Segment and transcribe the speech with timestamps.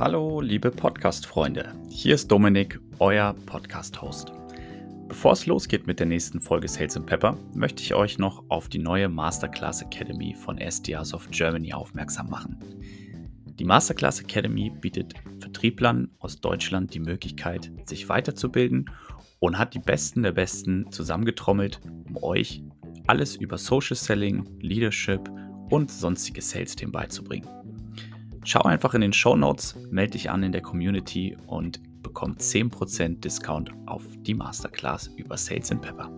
[0.00, 1.74] Hallo, liebe Podcast-Freunde.
[1.90, 4.32] Hier ist Dominik, euer Podcast-Host.
[5.08, 8.70] Bevor es losgeht mit der nächsten Folge Sales and Pepper, möchte ich euch noch auf
[8.70, 12.58] die neue Masterclass Academy von SDRs of Germany aufmerksam machen.
[13.58, 18.88] Die Masterclass Academy bietet Vertrieblern aus Deutschland die Möglichkeit, sich weiterzubilden
[19.38, 22.62] und hat die Besten der Besten zusammengetrommelt, um euch
[23.06, 25.28] alles über Social Selling, Leadership
[25.68, 27.59] und sonstige Sales-Themen beizubringen.
[28.42, 33.20] Schau einfach in den Show Notes, melde dich an in der Community und bekomm 10%
[33.20, 36.10] Discount auf die Masterclass über Sales and Pepper.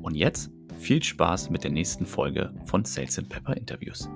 [0.00, 4.08] Und jetzt viel Spaß mit der nächsten Folge von Sales and Pepper Interviews.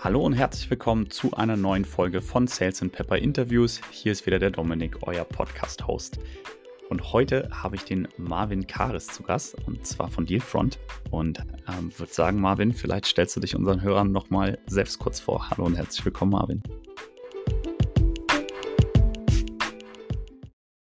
[0.00, 3.82] Hallo und herzlich willkommen zu einer neuen Folge von Sales and Pepper Interviews.
[3.90, 6.18] Hier ist wieder der Dominik, euer Podcast-Host.
[6.92, 10.78] Und heute habe ich den Marvin Karis zu Gast, und zwar von Dealfront.
[11.10, 15.48] Und ähm, würde sagen, Marvin, vielleicht stellst du dich unseren Hörern nochmal selbst kurz vor.
[15.48, 16.62] Hallo und herzlich willkommen, Marvin.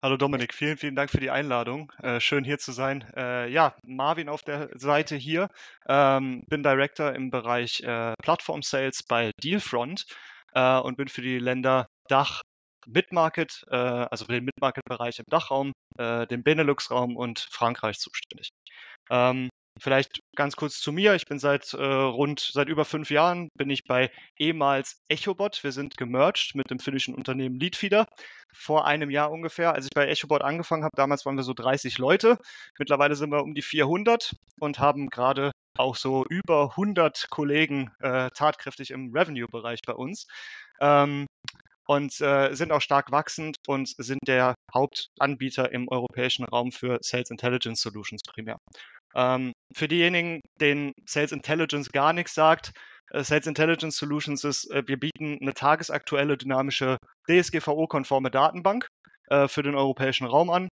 [0.03, 1.91] Hallo Dominik, vielen, vielen Dank für die Einladung.
[2.03, 3.03] Äh, schön hier zu sein.
[3.15, 5.49] Äh, ja, Marvin auf der Seite hier.
[5.89, 10.05] Ähm, bin Director im Bereich äh, Plattform Sales bei Dealfront
[10.53, 12.43] äh, und bin für die Länder Dach,
[12.87, 18.49] Mid-Market, äh, also für den Mid-Market-Bereich im Dachraum, äh, den Benelux-Raum und Frankreich zuständig.
[19.09, 19.49] Ähm,
[19.79, 21.13] Vielleicht ganz kurz zu mir.
[21.15, 25.63] Ich bin seit äh, rund seit über fünf Jahren bin ich bei ehemals Echobot.
[25.63, 28.07] Wir sind gemerged mit dem finnischen Unternehmen Leadfeeder
[28.53, 29.73] vor einem Jahr ungefähr.
[29.73, 32.37] Als ich bei Echobot angefangen habe, damals waren wir so 30 Leute.
[32.79, 38.31] Mittlerweile sind wir um die 400 und haben gerade auch so über 100 Kollegen äh,
[38.31, 40.27] tatkräftig im Revenue-Bereich bei uns.
[40.79, 41.27] Ähm,
[41.87, 47.31] und äh, sind auch stark wachsend und sind der Hauptanbieter im europäischen Raum für Sales
[47.31, 48.57] Intelligence Solutions primär.
[49.15, 52.71] Ähm, für diejenigen, denen Sales Intelligence gar nichts sagt,
[53.11, 56.97] äh, Sales Intelligence Solutions ist, äh, wir bieten eine tagesaktuelle, dynamische,
[57.29, 58.87] DSGVO-konforme Datenbank
[59.29, 60.69] äh, für den europäischen Raum an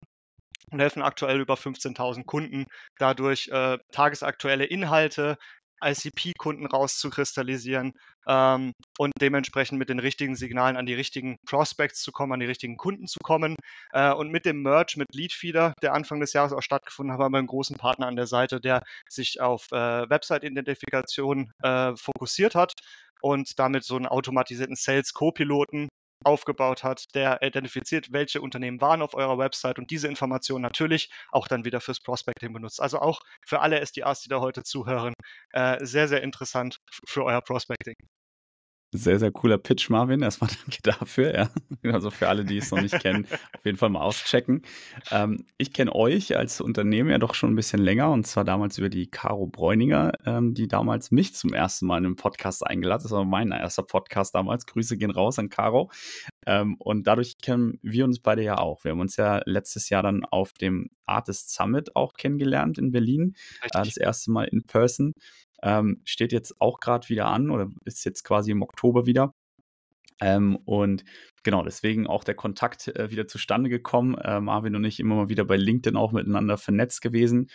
[0.70, 2.66] und helfen aktuell über 15.000 Kunden
[2.98, 5.36] dadurch äh, tagesaktuelle Inhalte
[5.82, 7.92] ICP-Kunden rauszukristallisieren
[8.26, 12.46] ähm, und dementsprechend mit den richtigen Signalen an die richtigen Prospects zu kommen, an die
[12.46, 13.56] richtigen Kunden zu kommen.
[13.92, 17.32] Äh, und mit dem Merge mit Leadfeeder, der Anfang des Jahres auch stattgefunden hat, haben
[17.32, 22.72] wir einen großen Partner an der Seite, der sich auf äh, Website-Identifikation äh, fokussiert hat
[23.20, 25.88] und damit so einen automatisierten Sales-Co-Piloten
[26.24, 31.48] aufgebaut hat, der identifiziert, welche Unternehmen waren auf eurer Website und diese Information natürlich auch
[31.48, 32.80] dann wieder fürs Prospecting benutzt.
[32.80, 35.14] Also auch für alle SDAs, die da heute zuhören,
[35.52, 37.94] äh, sehr, sehr interessant für euer Prospecting.
[38.96, 40.22] Sehr, sehr cooler Pitch, Marvin.
[40.22, 41.34] Erstmal danke dafür.
[41.34, 41.50] Ja.
[41.92, 44.62] Also für alle, die es noch nicht kennen, auf jeden Fall mal auschecken.
[45.10, 48.78] Ähm, ich kenne euch als Unternehmen ja doch schon ein bisschen länger und zwar damals
[48.78, 53.00] über die Caro Bräuninger, ähm, die damals mich zum ersten Mal in einem Podcast eingeladen
[53.00, 53.04] hat.
[53.04, 54.64] Das war mein erster Podcast damals.
[54.64, 55.90] Grüße gehen raus an Caro.
[56.46, 58.84] Ähm, und dadurch kennen wir uns beide ja auch.
[58.84, 63.34] Wir haben uns ja letztes Jahr dann auf dem Artist Summit auch kennengelernt in Berlin.
[63.62, 65.14] Äh, das erste Mal in Person.
[65.64, 69.32] Ähm, steht jetzt auch gerade wieder an oder ist jetzt quasi im Oktober wieder.
[70.20, 71.04] Ähm, und
[71.42, 74.14] genau, deswegen auch der Kontakt äh, wieder zustande gekommen.
[74.18, 77.50] Äh, Marvin und ich immer mal wieder bei LinkedIn auch miteinander vernetzt gewesen.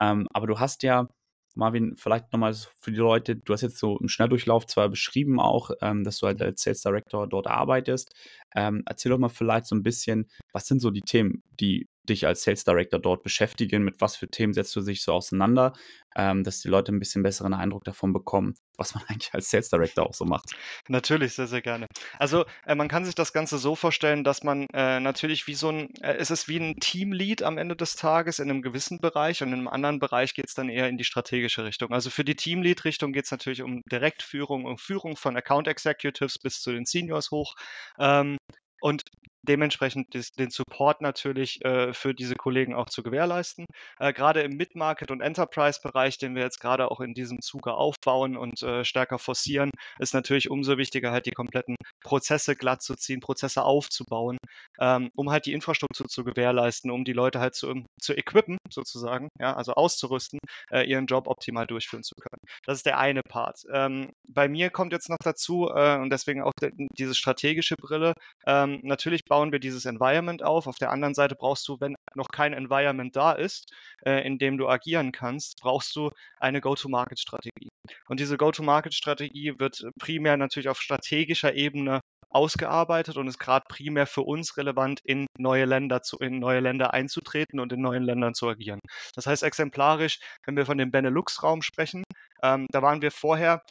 [0.00, 1.08] Ähm, aber du hast ja,
[1.56, 5.72] Marvin, vielleicht nochmal für die Leute, du hast jetzt so im Schnelldurchlauf zwar beschrieben auch,
[5.82, 8.14] ähm, dass du halt als Sales Director dort arbeitest.
[8.54, 12.26] Ähm, erzähl doch mal vielleicht so ein bisschen, was sind so die Themen, die dich
[12.26, 13.84] als Sales Director dort beschäftigen?
[13.84, 15.72] Mit was für Themen setzt du dich so auseinander,
[16.16, 19.70] ähm, dass die Leute ein bisschen besseren Eindruck davon bekommen, was man eigentlich als Sales
[19.70, 20.50] Director auch so macht?
[20.88, 21.86] Natürlich, sehr, sehr gerne.
[22.18, 25.70] Also äh, man kann sich das Ganze so vorstellen, dass man äh, natürlich wie so
[25.70, 29.42] ein, äh, es ist wie ein Teamlead am Ende des Tages in einem gewissen Bereich
[29.42, 31.92] und in einem anderen Bereich geht es dann eher in die strategische Richtung.
[31.92, 36.60] Also für die Teamlead-Richtung geht es natürlich um Direktführung und Führung von Account Executives bis
[36.60, 37.54] zu den Seniors hoch.
[37.98, 38.38] Ähm,
[38.80, 39.02] und
[39.48, 43.66] dementsprechend des, den Support natürlich äh, für diese Kollegen auch zu gewährleisten.
[43.98, 48.36] Äh, gerade im Mid-Market- und Enterprise-Bereich, den wir jetzt gerade auch in diesem Zuge aufbauen
[48.36, 53.20] und äh, stärker forcieren, ist natürlich umso wichtiger, halt die kompletten Prozesse glatt zu ziehen,
[53.20, 54.38] Prozesse aufzubauen,
[54.80, 59.28] ähm, um halt die Infrastruktur zu gewährleisten, um die Leute halt zu, zu equippen, sozusagen,
[59.40, 60.38] ja, also auszurüsten,
[60.70, 62.40] äh, ihren Job optimal durchführen zu können.
[62.64, 63.62] Das ist der eine Part.
[63.72, 66.52] Ähm, bei mir kommt jetzt noch dazu, äh, und deswegen auch
[66.98, 68.12] diese strategische Brille,
[68.46, 70.66] ähm, natürlich bauen wir dieses Environment auf.
[70.66, 73.72] Auf der anderen Seite brauchst du, wenn noch kein Environment da ist,
[74.04, 77.68] äh, in dem du agieren kannst, brauchst du eine Go-to-Market-Strategie.
[78.08, 82.00] Und diese Go-to-Market-Strategie wird primär natürlich auf strategischer Ebene
[82.30, 86.92] ausgearbeitet und ist gerade primär für uns relevant, in neue Länder zu, in neue Länder
[86.92, 88.80] einzutreten und in neuen Ländern zu agieren.
[89.14, 92.02] Das heißt exemplarisch, wenn wir von dem Benelux-Raum sprechen,
[92.42, 93.62] ähm, da waren wir vorher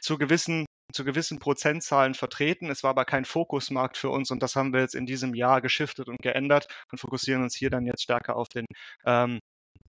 [0.00, 2.70] zu gewissen zu gewissen Prozentzahlen vertreten.
[2.70, 5.60] Es war aber kein Fokusmarkt für uns und das haben wir jetzt in diesem Jahr
[5.60, 8.66] geschiftet und geändert und fokussieren uns hier dann jetzt stärker auf den
[9.04, 9.40] ähm,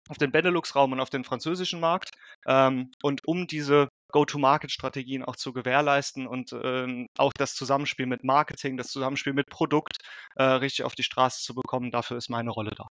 [0.09, 2.11] auf den Benelux-Raum und auf den französischen Markt.
[2.47, 8.77] Ähm, und um diese Go-to-Market-Strategien auch zu gewährleisten und ähm, auch das Zusammenspiel mit Marketing,
[8.77, 9.99] das Zusammenspiel mit Produkt
[10.37, 12.87] äh, richtig auf die Straße zu bekommen, dafür ist meine Rolle da.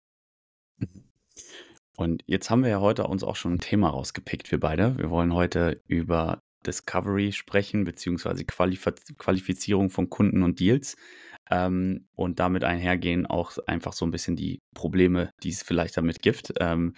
[1.96, 4.98] Und jetzt haben wir ja heute uns auch schon ein Thema rausgepickt, wir beide.
[4.98, 8.88] Wir wollen heute über Discovery sprechen, beziehungsweise Qualif
[9.18, 10.96] Qualifizierung von Kunden und Deals.
[11.52, 16.22] Ähm, und damit einhergehen auch einfach so ein bisschen die Probleme, die es vielleicht damit
[16.22, 16.54] gibt.
[16.60, 16.94] Ähm,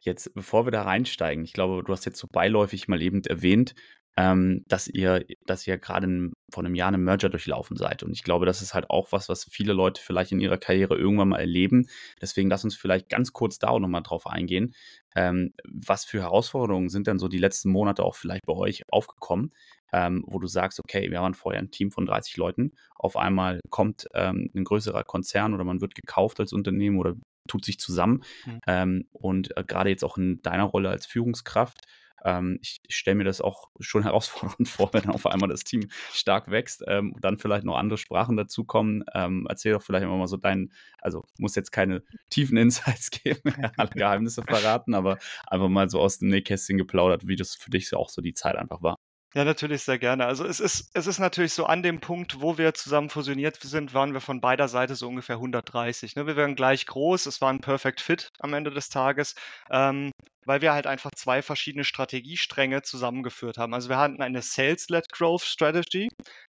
[0.00, 3.74] jetzt, bevor wir da reinsteigen, ich glaube, du hast jetzt so beiläufig mal eben erwähnt,
[4.16, 8.02] ähm, dass ihr, dass ihr gerade vor einem Jahr einen Merger durchlaufen seid.
[8.02, 10.96] Und ich glaube, das ist halt auch was, was viele Leute vielleicht in ihrer Karriere
[10.96, 11.88] irgendwann mal erleben.
[12.20, 14.74] Deswegen lass uns vielleicht ganz kurz da auch nochmal drauf eingehen.
[15.14, 19.50] Ähm, was für Herausforderungen sind denn so die letzten Monate auch vielleicht bei euch aufgekommen,
[19.92, 23.60] ähm, wo du sagst, okay, wir waren vorher ein Team von 30 Leuten, auf einmal
[23.70, 27.14] kommt ähm, ein größerer Konzern oder man wird gekauft als Unternehmen oder
[27.48, 28.22] tut sich zusammen.
[28.44, 28.60] Mhm.
[28.66, 31.86] Ähm, und äh, gerade jetzt auch in deiner Rolle als Führungskraft,
[32.24, 35.88] ähm, ich, ich stelle mir das auch schon herausfordernd vor, wenn auf einmal das Team
[36.12, 39.04] stark wächst ähm, und dann vielleicht noch andere Sprachen dazukommen.
[39.14, 43.40] Ähm, erzähl doch vielleicht immer mal so deinen, also muss jetzt keine tiefen Insights geben,
[43.76, 47.94] alle Geheimnisse verraten, aber einfach mal so aus dem Nähkästchen geplaudert, wie das für dich
[47.94, 48.96] auch so die Zeit einfach war.
[49.34, 50.24] Ja, natürlich sehr gerne.
[50.24, 53.92] Also es ist, es ist natürlich so an dem Punkt, wo wir zusammen fusioniert sind,
[53.92, 56.16] waren wir von beider Seite so ungefähr 130.
[56.16, 56.26] Ne?
[56.26, 59.34] Wir wären gleich groß, es war ein Perfect Fit am Ende des Tages.
[59.70, 60.10] Ähm,
[60.46, 63.74] weil wir halt einfach zwei verschiedene Strategiestränge zusammengeführt haben.
[63.74, 66.08] Also wir hatten eine Sales-led Growth Strategy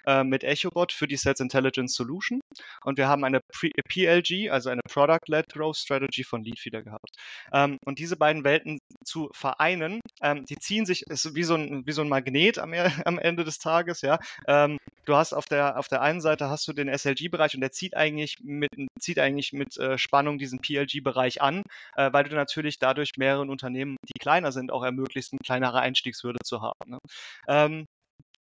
[0.06, 2.42] äh, mit EchoBot für die Sales Intelligence Solution
[2.84, 3.40] und wir haben eine
[3.88, 7.10] PLG, also eine Product-led Growth Strategy von Leadfeeder gehabt.
[7.54, 11.84] Ähm, und diese beiden Welten zu vereinen, ähm, die ziehen sich, ist wie so ein,
[11.86, 12.74] wie so ein Magnet am,
[13.06, 14.20] am Ende des Tages, ja.
[14.48, 17.72] Ähm, du hast auf der, auf der einen Seite hast du den SLG-Bereich und der
[17.72, 21.64] zieht eigentlich mit, zieht eigentlich mit äh, Spannung diesen PLG-Bereich an,
[21.96, 25.80] äh, weil du natürlich dadurch mehreren Unternehmen Unternehmen, die kleiner sind, auch ermöglicht, eine kleinere
[25.80, 26.92] Einstiegshürde zu haben.
[26.92, 27.00] Ne?
[27.48, 27.88] Ähm,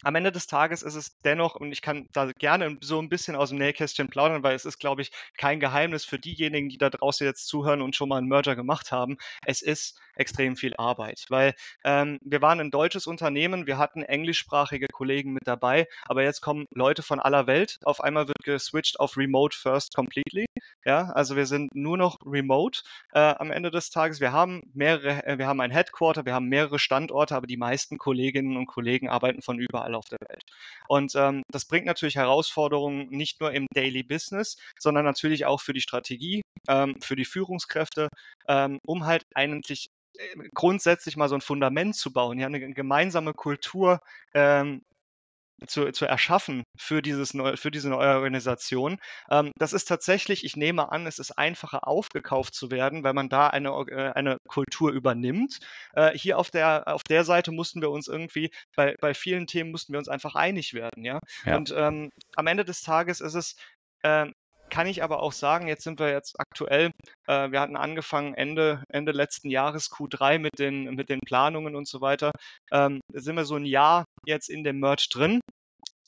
[0.04, 3.36] am Ende des Tages ist es dennoch, und ich kann da gerne so ein bisschen
[3.36, 6.90] aus dem Nähkästchen plaudern, weil es ist, glaube ich, kein Geheimnis für diejenigen, die da
[6.90, 9.18] draußen jetzt zuhören und schon mal einen Merger gemacht haben.
[9.46, 11.54] Es ist extrem viel Arbeit, weil
[11.84, 16.66] ähm, wir waren ein deutsches Unternehmen, wir hatten englischsprachige Kollegen mit dabei, aber jetzt kommen
[16.72, 17.80] Leute von aller Welt.
[17.84, 20.46] Auf einmal wird geswitcht auf Remote First completely.
[20.86, 22.82] Ja, also wir sind nur noch remote
[23.14, 24.20] äh, am Ende des Tages.
[24.20, 27.98] Wir haben mehrere, äh, wir haben ein Headquarter, wir haben mehrere Standorte, aber die meisten
[27.98, 30.44] Kolleginnen und Kollegen arbeiten von überall überall auf der Welt.
[30.88, 35.74] Und ähm, das bringt natürlich Herausforderungen nicht nur im Daily Business, sondern natürlich auch für
[35.74, 38.10] die Strategie, ähm, für die Führungskräfte,
[38.48, 39.88] ähm, um halt eigentlich
[40.18, 44.00] äh, grundsätzlich mal so ein Fundament zu bauen, ja, eine gemeinsame Kultur
[44.34, 44.82] ähm,
[45.68, 48.98] zu, zu erschaffen für, dieses neue, für diese neue Organisation.
[49.30, 53.30] Ähm, das ist tatsächlich, ich nehme an, es ist einfacher aufgekauft zu werden, weil man
[53.30, 55.60] da eine, äh, eine Kultur übernimmt.
[55.94, 59.72] Äh, hier auf der, auf der Seite mussten wir uns irgendwie, bei, bei vielen Themen
[59.72, 61.04] mussten wir uns einfach einig werden.
[61.04, 61.20] Ja?
[61.46, 61.58] ja.
[61.58, 63.56] Und ähm, am Ende des Tages ist es,
[64.04, 64.28] äh,
[64.70, 66.92] kann ich aber auch sagen, jetzt sind wir jetzt aktuell,
[67.28, 71.88] äh, wir hatten angefangen Ende, Ende letzten Jahres Q3 mit den, mit den Planungen und
[71.88, 72.32] so weiter,
[72.72, 75.40] ähm, sind wir so ein Jahr jetzt in dem Merch drin.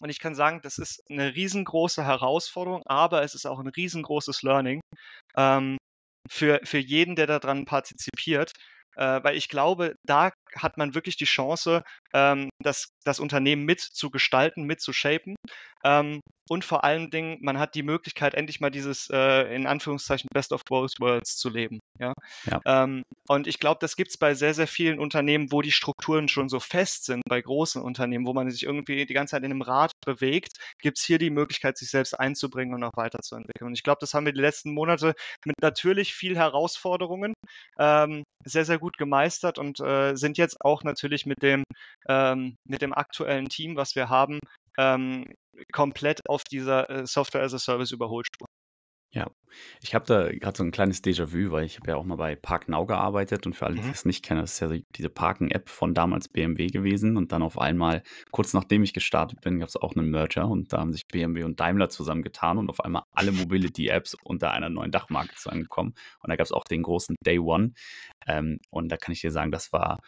[0.01, 4.41] Und ich kann sagen, das ist eine riesengroße Herausforderung, aber es ist auch ein riesengroßes
[4.41, 4.81] Learning
[5.37, 5.77] ähm,
[6.29, 8.51] für, für jeden, der daran partizipiert.
[8.95, 11.83] Äh, weil ich glaube, da hat man wirklich die Chance,
[12.13, 15.35] ähm, das, das Unternehmen mitzugestalten, mitzushapen.
[15.83, 20.27] Ähm, und vor allen Dingen, man hat die Möglichkeit, endlich mal dieses äh, in Anführungszeichen
[20.33, 21.79] Best of Both Worlds zu leben.
[21.99, 22.13] Ja?
[22.45, 22.59] ja.
[22.65, 26.27] Ähm, und ich glaube, das gibt es bei sehr, sehr vielen Unternehmen, wo die Strukturen
[26.27, 29.51] schon so fest sind, bei großen Unternehmen, wo man sich irgendwie die ganze Zeit in
[29.51, 33.67] einem Rad bewegt, gibt es hier die Möglichkeit, sich selbst einzubringen und auch weiterzuentwickeln.
[33.67, 35.13] Und ich glaube, das haben wir die letzten Monate
[35.45, 37.33] mit natürlich viel Herausforderungen
[37.79, 41.63] ähm, sehr, sehr gut gemeistert und äh, sind jetzt auch natürlich mit dem,
[42.09, 44.39] ähm, mit dem aktuellen Team, was wir haben,
[44.77, 45.25] ähm,
[45.71, 48.50] komplett auf dieser äh, Software as a Service Überholspur.
[49.13, 49.29] Ja,
[49.81, 52.35] ich habe da gerade so ein kleines Déjà-vu, weil ich habe ja auch mal bei
[52.35, 53.91] ParkNow gearbeitet und für alle, die mhm.
[53.91, 57.59] das nicht kennen, das ist ja diese Parken-App von damals BMW gewesen und dann auf
[57.59, 61.07] einmal, kurz nachdem ich gestartet bin, gab es auch einen Merger und da haben sich
[61.07, 66.29] BMW und Daimler zusammengetan und auf einmal alle Mobility-Apps unter einer neuen Dachmarke zusammengekommen und
[66.29, 67.73] da gab es auch den großen Day One
[68.27, 69.99] ähm, und da kann ich dir sagen, das war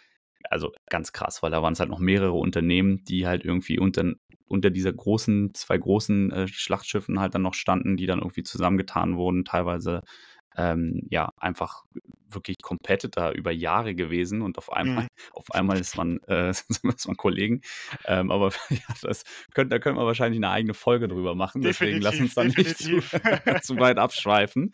[0.49, 4.13] also ganz krass, weil da waren es halt noch mehrere Unternehmen, die halt irgendwie unter,
[4.53, 9.17] unter dieser großen, zwei großen äh, Schlachtschiffen halt dann noch standen, die dann irgendwie zusammengetan
[9.17, 10.03] wurden, teilweise
[10.55, 11.83] ähm, ja, einfach
[12.29, 15.09] wirklich Competitor über Jahre gewesen und auf einmal, mhm.
[15.33, 17.61] auf einmal ist man, äh, ist man Kollegen.
[18.05, 19.23] Ähm, aber ja, das
[19.55, 21.63] könnt, da können wir wahrscheinlich eine eigene Folge drüber machen.
[21.63, 22.99] Deswegen lass uns dann nicht zu,
[23.61, 24.71] zu, weit abschweifen.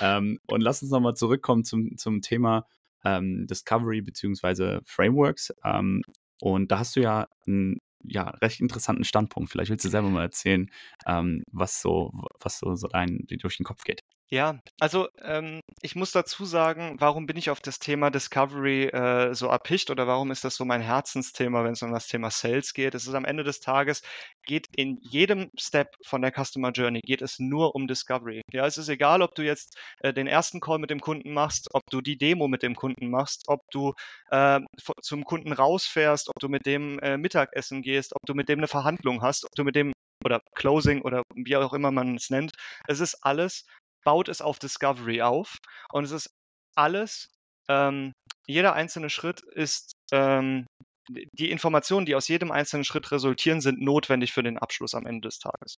[0.00, 2.66] Ähm, und lass uns nochmal zurückkommen zum, zum Thema
[3.02, 4.80] ähm, Discovery bzw.
[4.84, 5.54] Frameworks.
[5.64, 6.02] Ähm,
[6.40, 9.50] und da hast du ja einen ja, recht interessanten Standpunkt.
[9.50, 10.70] Vielleicht willst du selber mal erzählen,
[11.06, 14.02] ähm, was so, was so, so ein, durch den Kopf geht.
[14.32, 19.34] Ja, also ähm, ich muss dazu sagen, warum bin ich auf das Thema Discovery äh,
[19.34, 22.72] so erpicht oder warum ist das so mein Herzensthema, wenn es um das Thema Sales
[22.72, 22.94] geht?
[22.94, 24.00] Es ist am Ende des Tages,
[24.46, 28.40] geht in jedem Step von der Customer Journey, geht es nur um Discovery.
[28.50, 31.68] Ja, es ist egal, ob du jetzt äh, den ersten Call mit dem Kunden machst,
[31.74, 33.92] ob du die Demo mit dem Kunden machst, ob du
[34.30, 34.60] äh,
[35.02, 38.68] zum Kunden rausfährst, ob du mit dem äh, Mittagessen gehst, ob du mit dem eine
[38.68, 39.92] Verhandlung hast, ob du mit dem
[40.24, 42.52] oder Closing oder wie auch immer man es nennt.
[42.86, 43.66] Es ist alles
[44.04, 45.56] baut es auf Discovery auf
[45.92, 46.30] und es ist
[46.74, 47.28] alles,
[47.68, 48.12] ähm,
[48.46, 50.66] jeder einzelne Schritt ist, ähm,
[51.08, 55.28] die Informationen, die aus jedem einzelnen Schritt resultieren, sind notwendig für den Abschluss am Ende
[55.28, 55.76] des Tages.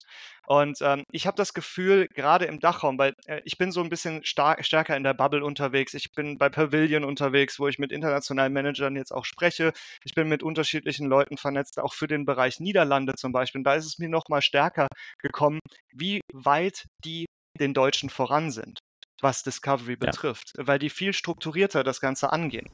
[0.48, 3.89] Und ähm, ich habe das Gefühl, gerade im Dachraum, weil äh, ich bin so ein
[3.89, 5.94] bisschen star stärker in der Bubble unterwegs.
[5.94, 9.72] Ich bin bei Pavilion unterwegs, wo ich mit internationalen Managern jetzt auch spreche.
[10.03, 13.60] Ich bin mit unterschiedlichen Leuten vernetzt, auch für den Bereich Niederlande zum Beispiel.
[13.60, 14.88] Und da ist es mir noch mal stärker
[15.20, 15.60] gekommen,
[15.94, 17.25] wie weit die
[17.60, 18.79] den Deutschen voran sind,
[19.22, 20.67] was Discovery betrifft, ja.
[20.67, 22.69] weil die viel strukturierter das Ganze angehen.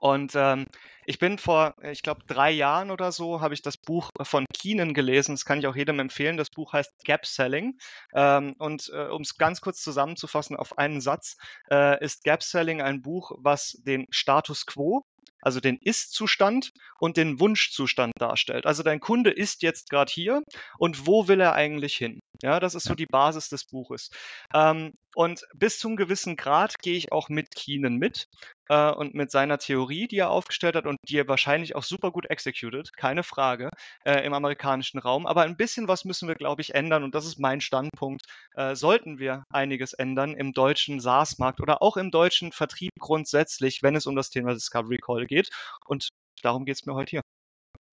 [0.00, 0.66] Und ähm,
[1.06, 4.92] ich bin vor, ich glaube, drei Jahren oder so, habe ich das Buch von Keenan
[4.92, 5.34] gelesen.
[5.34, 6.36] Das kann ich auch jedem empfehlen.
[6.36, 7.78] Das Buch heißt Gap Selling.
[8.14, 11.36] Ähm, und äh, um es ganz kurz zusammenzufassen auf einen Satz,
[11.70, 15.02] äh, ist Gap Selling ein Buch, was den Status quo
[15.42, 18.66] also den Ist-Zustand und den Wunschzustand darstellt.
[18.66, 20.42] Also dein Kunde ist jetzt gerade hier
[20.76, 22.18] und wo will er eigentlich hin?
[22.42, 24.10] Ja, das ist so die Basis des Buches.
[24.54, 28.28] Ähm, und bis zum gewissen Grad gehe ich auch mit Keenan mit
[28.68, 32.10] äh, und mit seiner Theorie, die er aufgestellt hat und die er wahrscheinlich auch super
[32.10, 33.70] gut executed, keine Frage,
[34.04, 35.26] äh, im amerikanischen Raum.
[35.26, 38.22] Aber ein bisschen was müssen wir, glaube ich, ändern und das ist mein Standpunkt.
[38.54, 43.96] Äh, sollten wir einiges ändern im deutschen SaaS-Markt oder auch im deutschen Vertrieb grundsätzlich, wenn
[43.96, 45.48] es um das Thema Discovery Call geht.
[45.86, 46.08] Und
[46.42, 47.35] darum geht es mir heute hier.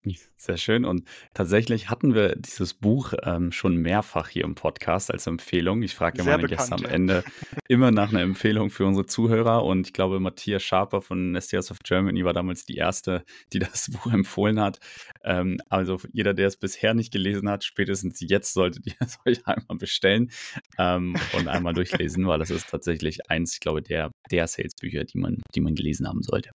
[0.37, 0.83] Sehr schön.
[0.83, 5.81] Und tatsächlich hatten wir dieses Buch ähm, schon mehrfach hier im Podcast als Empfehlung.
[5.83, 7.23] Ich frage immer meine Gäste am Ende
[7.69, 9.63] immer nach einer Empfehlung für unsere Zuhörer.
[9.63, 13.89] Und ich glaube, Matthias Schaper von Nestias of Germany war damals die erste, die das
[13.91, 14.79] Buch empfohlen hat.
[15.23, 19.45] Ähm, also jeder, der es bisher nicht gelesen hat, spätestens jetzt solltet ihr es euch
[19.47, 20.31] einmal bestellen
[20.77, 25.17] ähm, und einmal durchlesen, weil das ist tatsächlich eins, ich glaube, der, der Sales-Bücher, die
[25.17, 26.51] man, die man gelesen haben sollte.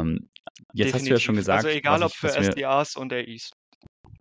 [0.00, 0.30] Ähm,
[0.72, 0.94] jetzt Definitiv.
[0.94, 1.64] hast du ja schon gesagt.
[1.64, 3.50] Also egal ob für SDAs und AIs.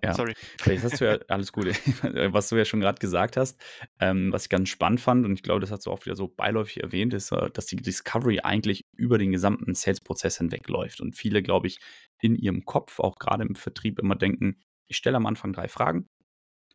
[0.03, 0.33] Ja, Sorry.
[0.65, 1.65] Jetzt hast du ja alles gut,
[2.33, 3.59] was du ja schon gerade gesagt hast,
[3.99, 6.27] ähm, was ich ganz spannend fand und ich glaube, das hast du auch wieder so
[6.27, 11.41] beiläufig erwähnt, ist, äh, dass die Discovery eigentlich über den gesamten Sales-Prozess hinwegläuft und viele,
[11.41, 11.79] glaube ich,
[12.19, 16.07] in ihrem Kopf, auch gerade im Vertrieb, immer denken, ich stelle am Anfang drei Fragen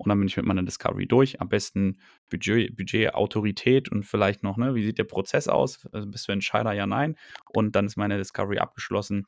[0.01, 1.43] und dann bin ich mit meiner Discovery durch.
[1.43, 1.99] Am besten
[2.31, 5.87] Budget, Budget Autorität und vielleicht noch, ne, wie sieht der Prozess aus?
[5.93, 7.17] Also bist du Entscheider, ja, nein.
[7.51, 9.27] Und dann ist meine Discovery abgeschlossen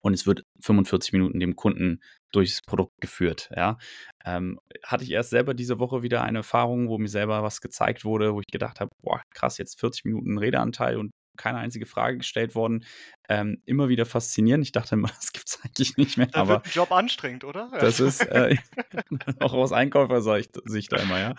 [0.00, 2.00] und es wird 45 Minuten dem Kunden
[2.30, 3.50] durchs Produkt geführt.
[3.56, 3.76] Ja.
[4.24, 8.04] Ähm, hatte ich erst selber diese Woche wieder eine Erfahrung, wo mir selber was gezeigt
[8.04, 12.18] wurde, wo ich gedacht habe, boah, krass, jetzt 40 Minuten Redeanteil und keine einzige Frage
[12.18, 12.84] gestellt worden.
[13.30, 14.64] Ähm, immer wieder faszinierend.
[14.64, 16.26] Ich dachte immer, das gibt es eigentlich nicht mehr.
[16.26, 17.70] Da aber wird ein Job anstrengend, oder?
[17.80, 18.56] Das ist äh,
[19.40, 21.34] auch aus Einkäufersicht da immer, ja.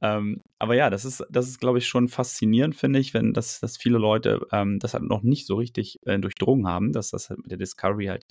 [0.00, 3.60] Ähm, aber ja, das ist, das ist, glaube ich, schon faszinierend, finde ich, wenn das,
[3.60, 7.30] dass viele Leute ähm, das halt noch nicht so richtig äh, durchdrungen haben, dass das
[7.30, 8.24] halt mit der Discovery halt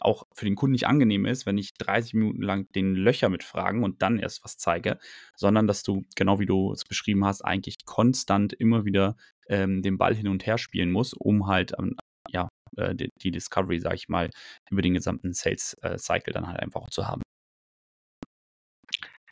[0.00, 3.82] auch für den Kunden nicht angenehm ist, wenn ich 30 Minuten lang den Löcher mitfragen
[3.84, 4.98] und dann erst was zeige,
[5.36, 9.16] sondern dass du, genau wie du es beschrieben hast, eigentlich konstant immer wieder
[9.48, 11.96] ähm, den Ball hin und her spielen musst, um halt ähm,
[12.30, 14.30] ja, äh, die, die, Discovery, sag ich mal,
[14.70, 15.98] über den gesamten Sales äh,
[16.32, 17.22] dann halt einfach auch zu haben.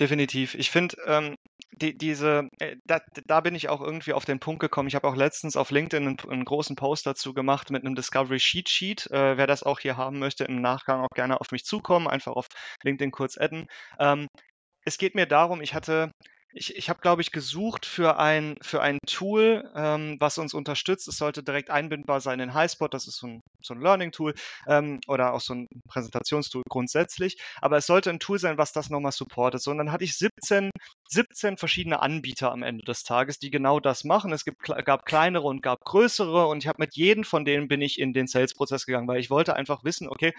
[0.00, 0.54] Definitiv.
[0.54, 1.36] Ich finde, ähm,
[1.72, 4.88] die, diese, äh, da, da, bin ich auch irgendwie auf den Punkt gekommen.
[4.88, 8.40] Ich habe auch letztens auf LinkedIn einen, einen, großen Post dazu gemacht mit einem Discovery
[8.40, 9.10] Sheet Sheet.
[9.10, 12.32] Äh, wer das auch hier haben möchte, im Nachgang auch gerne auf mich zukommen, einfach
[12.32, 12.46] auf
[12.82, 13.66] LinkedIn kurz adden.
[13.98, 14.26] Ähm,
[14.86, 16.12] es geht mir darum, ich hatte
[16.52, 21.08] ich, ich habe, glaube ich, gesucht für ein, für ein Tool, ähm, was uns unterstützt.
[21.08, 24.34] Es sollte direkt einbindbar sein in Highspot, das ist so ein, so ein Learning-Tool
[24.66, 27.36] ähm, oder auch so ein Präsentationstool grundsätzlich.
[27.60, 29.62] Aber es sollte ein Tool sein, was das nochmal supportet.
[29.62, 30.70] So, und dann hatte ich 17,
[31.08, 34.32] 17 verschiedene Anbieter am Ende des Tages, die genau das machen.
[34.32, 37.80] Es gibt, gab kleinere und gab größere und ich habe mit jedem von denen bin
[37.80, 40.32] ich in den Sales-Prozess gegangen, weil ich wollte einfach wissen, okay,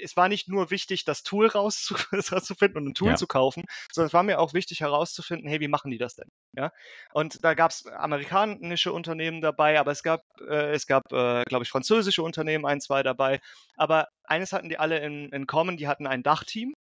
[0.00, 3.16] es war nicht nur wichtig, das Tool rauszufinden und ein Tool ja.
[3.16, 6.14] zu kaufen, sondern es war mir auch wichtig herauszufinden, herausfinden, hey, wie machen die das
[6.14, 6.30] denn?
[6.56, 6.72] Ja?
[7.12, 11.64] Und da gab es amerikanische Unternehmen dabei, aber es gab, äh, es gab, äh, glaube
[11.64, 13.40] ich, französische Unternehmen, ein, zwei dabei.
[13.76, 16.74] Aber eines hatten die alle in, in common, die hatten ein Dachteam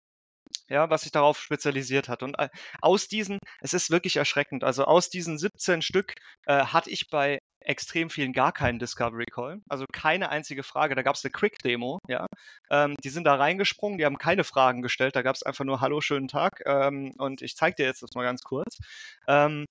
[0.70, 2.24] ja, was sich darauf spezialisiert hat.
[2.24, 2.50] Und äh,
[2.82, 6.14] aus diesen, es ist wirklich erschreckend, also aus diesen 17 Stück
[6.46, 9.62] äh, hatte ich bei extrem vielen gar keinen Discovery Call.
[9.70, 10.96] Also keine einzige Frage.
[10.96, 12.26] Da gab es eine Quick-Demo, ja.
[12.70, 15.16] Ähm, die sind da reingesprungen, die haben keine Fragen gestellt.
[15.16, 16.62] Da gab es einfach nur Hallo, schönen Tag.
[16.66, 18.78] Ähm, und ich zeige dir jetzt das mal ganz kurz.
[19.28, 19.66] Ähm,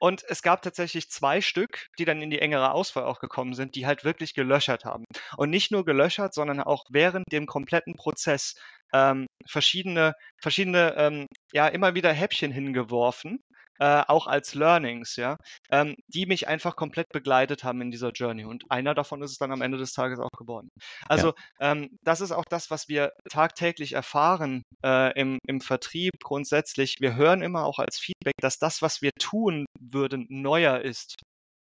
[0.00, 3.74] und es gab tatsächlich zwei Stück, die dann in die engere Auswahl auch gekommen sind,
[3.74, 5.04] die halt wirklich gelöchert haben.
[5.36, 8.54] Und nicht nur gelöchert, sondern auch während dem kompletten Prozess
[8.92, 13.38] ähm, verschiedene, verschiedene, ähm, ja, immer wieder Häppchen hingeworfen,
[13.78, 15.36] äh, auch als Learnings, ja,
[15.70, 18.44] ähm, die mich einfach komplett begleitet haben in dieser Journey.
[18.44, 20.70] Und einer davon ist es dann am Ende des Tages auch geworden.
[21.08, 21.72] Also ja.
[21.72, 26.96] ähm, das ist auch das, was wir tagtäglich erfahren äh, im, im Vertrieb grundsätzlich.
[27.00, 31.16] Wir hören immer auch als Feedback, dass das, was wir tun würden, neuer ist.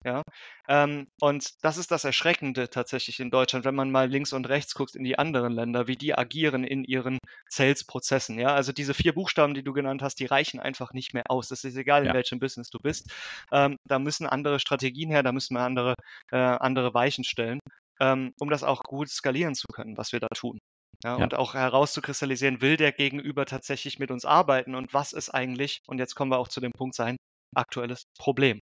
[0.04, 0.22] Ja,
[0.68, 4.74] ähm, und das ist das Erschreckende tatsächlich in Deutschland, wenn man mal links und rechts
[4.74, 7.18] guckt in die anderen Länder, wie die agieren in ihren
[7.48, 8.38] Sales-Prozessen.
[8.38, 11.48] Ja, also diese vier Buchstaben, die du genannt hast, die reichen einfach nicht mehr aus.
[11.48, 12.14] Das ist egal, in ja.
[12.14, 13.10] welchem Business du bist.
[13.50, 15.94] Ähm, da müssen andere Strategien her, da müssen wir andere,
[16.30, 17.60] äh, andere Weichen stellen,
[17.98, 20.58] ähm, um das auch gut skalieren zu können, was wir da tun.
[21.02, 21.24] Ja, ja.
[21.24, 25.98] Und auch herauszukristallisieren, will der Gegenüber tatsächlich mit uns arbeiten und was ist eigentlich, und
[25.98, 27.16] jetzt kommen wir auch zu dem Punkt sein,
[27.54, 28.60] aktuelles Problem.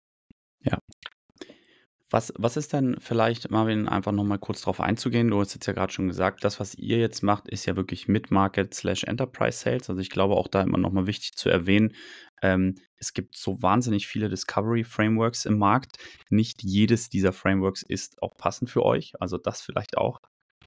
[0.65, 0.79] Ja.
[2.13, 5.29] Was, was ist denn vielleicht, Marvin, einfach nochmal kurz drauf einzugehen?
[5.29, 8.07] Du hast jetzt ja gerade schon gesagt, das, was ihr jetzt macht, ist ja wirklich
[8.07, 9.89] Mid-Market slash Enterprise Sales.
[9.89, 11.95] Also ich glaube auch da immer nochmal wichtig zu erwähnen,
[12.43, 15.97] ähm, es gibt so wahnsinnig viele Discovery Frameworks im Markt.
[16.29, 19.15] Nicht jedes dieser Frameworks ist auch passend für euch.
[19.19, 20.21] Also das vielleicht auch.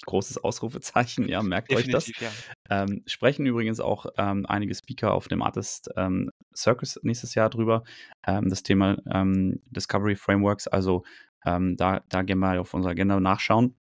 [0.05, 2.33] Großes Ausrufezeichen, ja, merkt Definitiv, euch das.
[2.69, 2.83] Ja.
[2.83, 7.83] Ähm, sprechen übrigens auch ähm, einige Speaker auf dem Artist ähm, Circus nächstes Jahr drüber.
[8.27, 10.67] Ähm, das Thema ähm, Discovery Frameworks.
[10.67, 11.03] Also
[11.45, 13.75] ähm, da, da gerne mal auf unserer Agenda nachschauen.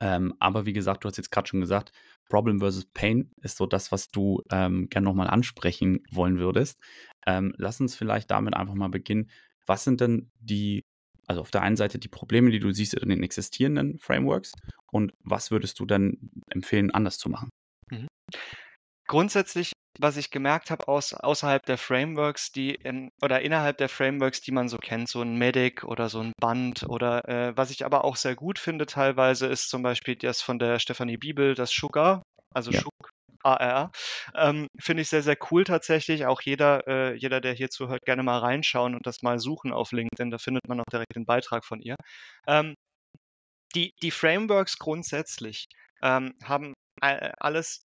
[0.00, 1.92] Ähm, aber wie gesagt, du hast jetzt gerade schon gesagt,
[2.28, 6.78] Problem versus Pain ist so das, was du ähm, gerne nochmal ansprechen wollen würdest.
[7.26, 9.30] Ähm, lass uns vielleicht damit einfach mal beginnen.
[9.66, 10.84] Was sind denn die,
[11.26, 14.52] also auf der einen Seite die Probleme, die du siehst in den existierenden Frameworks
[14.90, 17.48] und was würdest du dann empfehlen, anders zu machen?
[17.90, 18.08] Mhm.
[19.06, 24.40] Grundsätzlich was ich gemerkt habe aus, außerhalb der Frameworks, die in, oder innerhalb der Frameworks,
[24.40, 27.84] die man so kennt, so ein Medic oder so ein Band oder äh, was ich
[27.84, 31.70] aber auch sehr gut finde teilweise, ist zum Beispiel das von der Stefanie Bibel, das
[31.70, 32.22] Sugar,
[32.54, 32.80] also ja.
[32.80, 33.10] Schuk,
[33.42, 33.90] AR.
[34.34, 36.26] Ähm, finde ich sehr, sehr cool tatsächlich.
[36.26, 39.92] Auch jeder, äh, jeder, der hier zuhört, gerne mal reinschauen und das mal suchen auf
[39.92, 40.30] LinkedIn.
[40.30, 41.96] Da findet man auch direkt den Beitrag von ihr.
[42.46, 42.74] Ähm,
[43.74, 45.66] die, die Frameworks grundsätzlich
[46.02, 47.82] ähm, haben äh, alles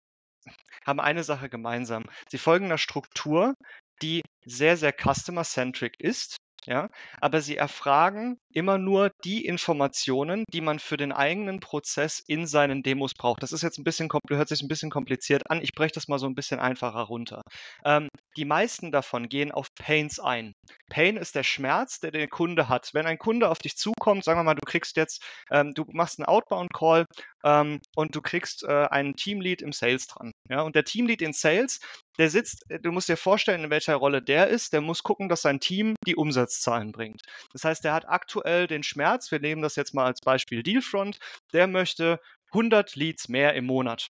[0.85, 2.03] haben eine Sache gemeinsam.
[2.29, 3.55] Sie folgen einer Struktur,
[4.01, 10.77] die sehr, sehr customer-centric ist ja, aber sie erfragen immer nur die Informationen, die man
[10.77, 13.41] für den eigenen Prozess in seinen Demos braucht.
[13.41, 15.61] Das ist jetzt ein bisschen, hört sich ein bisschen kompliziert an.
[15.61, 17.41] Ich breche das mal so ein bisschen einfacher runter.
[17.83, 20.53] Ähm, die meisten davon gehen auf Pains ein.
[20.89, 22.91] Pain ist der Schmerz, der der Kunde hat.
[22.93, 26.19] Wenn ein Kunde auf dich zukommt, sagen wir mal, du kriegst jetzt, ähm, du machst
[26.19, 27.05] einen Outbound-Call
[27.43, 30.31] ähm, und du kriegst äh, einen Teamlead im Sales dran.
[30.49, 31.79] Ja, und der Teamlead in Sales,
[32.17, 34.73] der sitzt, äh, du musst dir vorstellen, in welcher Rolle der ist.
[34.73, 37.21] Der muss gucken, dass sein Team die Umsatzzahlen bringt.
[37.53, 39.31] Das heißt, der hat aktuell den Schmerz.
[39.31, 41.19] Wir nehmen das jetzt mal als Beispiel Dealfront.
[41.53, 42.19] Der möchte
[42.51, 44.07] 100 Leads mehr im Monat.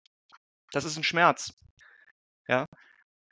[0.72, 1.54] Das ist ein Schmerz.
[2.48, 2.66] Ja,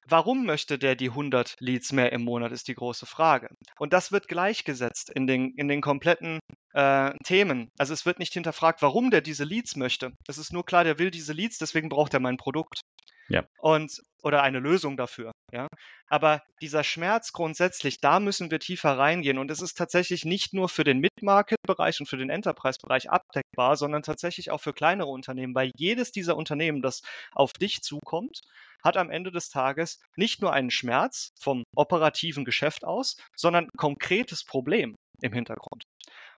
[0.07, 3.49] Warum möchte der die 100 Leads mehr im Monat, ist die große Frage.
[3.79, 6.41] Und das wird gleichgesetzt in den, in den kompletten
[6.75, 7.71] äh, Themen.
[7.79, 10.13] Also es wird nicht hinterfragt, warum der diese Leads möchte.
[10.29, 12.81] Es ist nur klar, der will diese Leads, deswegen braucht er mein Produkt.
[13.29, 13.45] Ja.
[13.59, 15.33] Und oder eine Lösung dafür.
[15.53, 15.69] Ja?
[16.09, 19.39] Aber dieser Schmerz grundsätzlich, da müssen wir tiefer reingehen.
[19.39, 24.03] Und es ist tatsächlich nicht nur für den Mid-Market-Bereich und für den Enterprise-Bereich abdeckbar, sondern
[24.03, 28.41] tatsächlich auch für kleinere Unternehmen, weil jedes dieser Unternehmen, das auf dich zukommt,
[28.83, 33.77] hat am Ende des Tages nicht nur einen Schmerz vom operativen Geschäft aus, sondern ein
[33.77, 35.85] konkretes Problem im Hintergrund.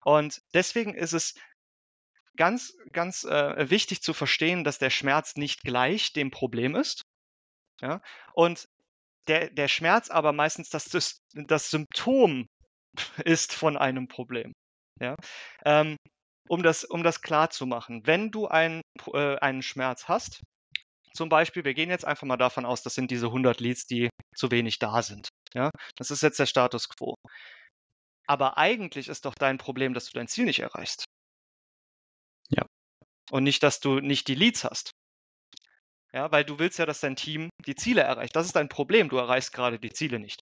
[0.03, 1.35] Und deswegen ist es
[2.35, 7.03] ganz, ganz äh, wichtig zu verstehen, dass der Schmerz nicht gleich dem Problem ist.
[7.81, 8.01] Ja?
[8.33, 8.65] Und
[9.27, 10.85] der, der Schmerz aber meistens das,
[11.33, 12.47] das, Symptom
[13.25, 14.53] ist von einem Problem.
[14.99, 15.15] Ja?
[15.65, 15.97] Ähm,
[16.47, 18.81] um, das, um das klar zu machen, wenn du ein,
[19.13, 20.41] äh, einen Schmerz hast,
[21.13, 24.09] zum Beispiel, wir gehen jetzt einfach mal davon aus, das sind diese 100 Leads, die
[24.35, 25.29] zu wenig da sind.
[25.53, 25.71] Ja?
[25.95, 27.15] Das ist jetzt der Status quo.
[28.27, 31.05] Aber eigentlich ist doch dein Problem, dass du dein Ziel nicht erreichst.
[32.49, 32.65] Ja.
[33.31, 34.91] Und nicht, dass du nicht die Leads hast.
[36.13, 38.35] Ja, weil du willst ja, dass dein Team die Ziele erreicht.
[38.35, 39.09] Das ist dein Problem.
[39.09, 40.39] Du erreichst gerade die Ziele nicht.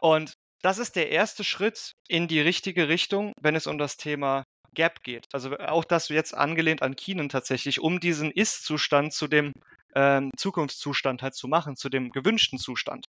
[0.00, 4.44] Und das ist der erste Schritt in die richtige Richtung, wenn es um das Thema
[4.72, 5.26] Gap geht.
[5.32, 9.52] Also auch das jetzt angelehnt an Keenan tatsächlich, um diesen Ist-Zustand zu dem
[9.94, 13.06] ähm, Zukunftszustand halt zu machen, zu dem gewünschten Zustand.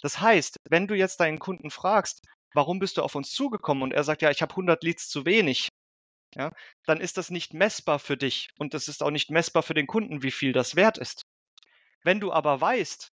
[0.00, 2.20] Das heißt, wenn du jetzt deinen Kunden fragst,
[2.54, 5.24] warum bist du auf uns zugekommen und er sagt, ja, ich habe 100 Leads zu
[5.24, 5.68] wenig,
[6.34, 6.52] ja,
[6.84, 9.86] dann ist das nicht messbar für dich und das ist auch nicht messbar für den
[9.86, 11.22] Kunden, wie viel das wert ist.
[12.02, 13.08] Wenn du aber weißt,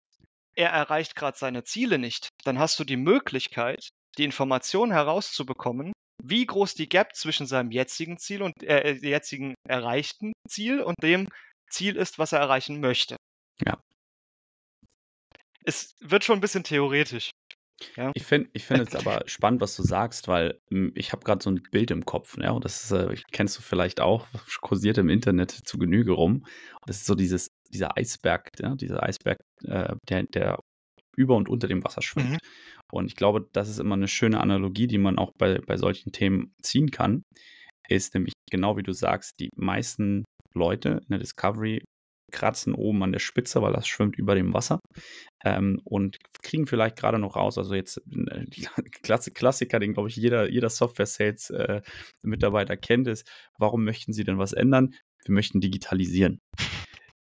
[0.55, 5.93] er erreicht gerade seine Ziele nicht, dann hast du die Möglichkeit, die Information herauszubekommen,
[6.23, 10.95] wie groß die Gap zwischen seinem jetzigen Ziel und äh, äh jetzigen erreichten Ziel und
[11.01, 11.27] dem
[11.69, 13.15] Ziel ist, was er erreichen möchte.
[13.65, 13.81] Ja.
[15.63, 17.31] Es wird schon ein bisschen theoretisch.
[17.95, 18.11] Ja.
[18.13, 21.43] Ich finde ich find es aber spannend, was du sagst, weil hm, ich habe gerade
[21.43, 22.53] so ein Bild im Kopf, ne?
[22.53, 24.27] Und das ist, äh, kennst du vielleicht auch,
[24.61, 26.45] kursiert im Internet zu Genüge rum.
[26.85, 28.75] Das ist so dieses, dieser Eisberg, ja?
[28.75, 30.59] dieser Eisberg, äh, der, der
[31.17, 32.31] über und unter dem Wasser schwimmt.
[32.31, 32.37] Mhm.
[32.91, 36.11] Und ich glaube, das ist immer eine schöne Analogie, die man auch bei, bei solchen
[36.11, 37.23] Themen ziehen kann.
[37.87, 41.81] Ist nämlich genau wie du sagst, die meisten Leute in der Discovery
[42.31, 44.79] kratzen oben an der Spitze, weil das schwimmt über dem Wasser
[45.43, 47.57] ähm, und kriegen vielleicht gerade noch raus.
[47.57, 48.45] Also jetzt äh,
[49.03, 54.37] Klasse, Klassiker, den glaube ich jeder, jeder Software-Sales-Mitarbeiter äh, kennt, ist, warum möchten Sie denn
[54.37, 54.93] was ändern?
[55.25, 56.39] Wir möchten digitalisieren.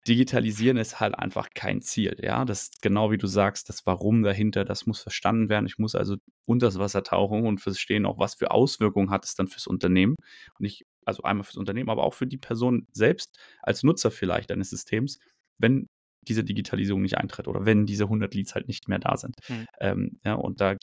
[0.09, 2.17] Digitalisieren ist halt einfach kein Ziel.
[2.21, 5.67] Ja, das ist genau wie du sagst, das Warum dahinter, das muss verstanden werden.
[5.67, 9.37] Ich muss also unter das Wasser tauchen und verstehen auch, was für Auswirkungen hat es
[9.37, 10.17] dann fürs Unternehmen.
[10.59, 14.51] Und ich also einmal fürs Unternehmen, aber auch für die Person selbst als Nutzer vielleicht
[14.53, 15.19] eines Systems,
[15.59, 15.87] wenn
[16.23, 19.37] diese Digitalisierung nicht eintritt oder wenn diese 100 Leads halt nicht mehr da sind.
[19.49, 19.67] Mhm.
[19.81, 20.77] Ähm, ja, und da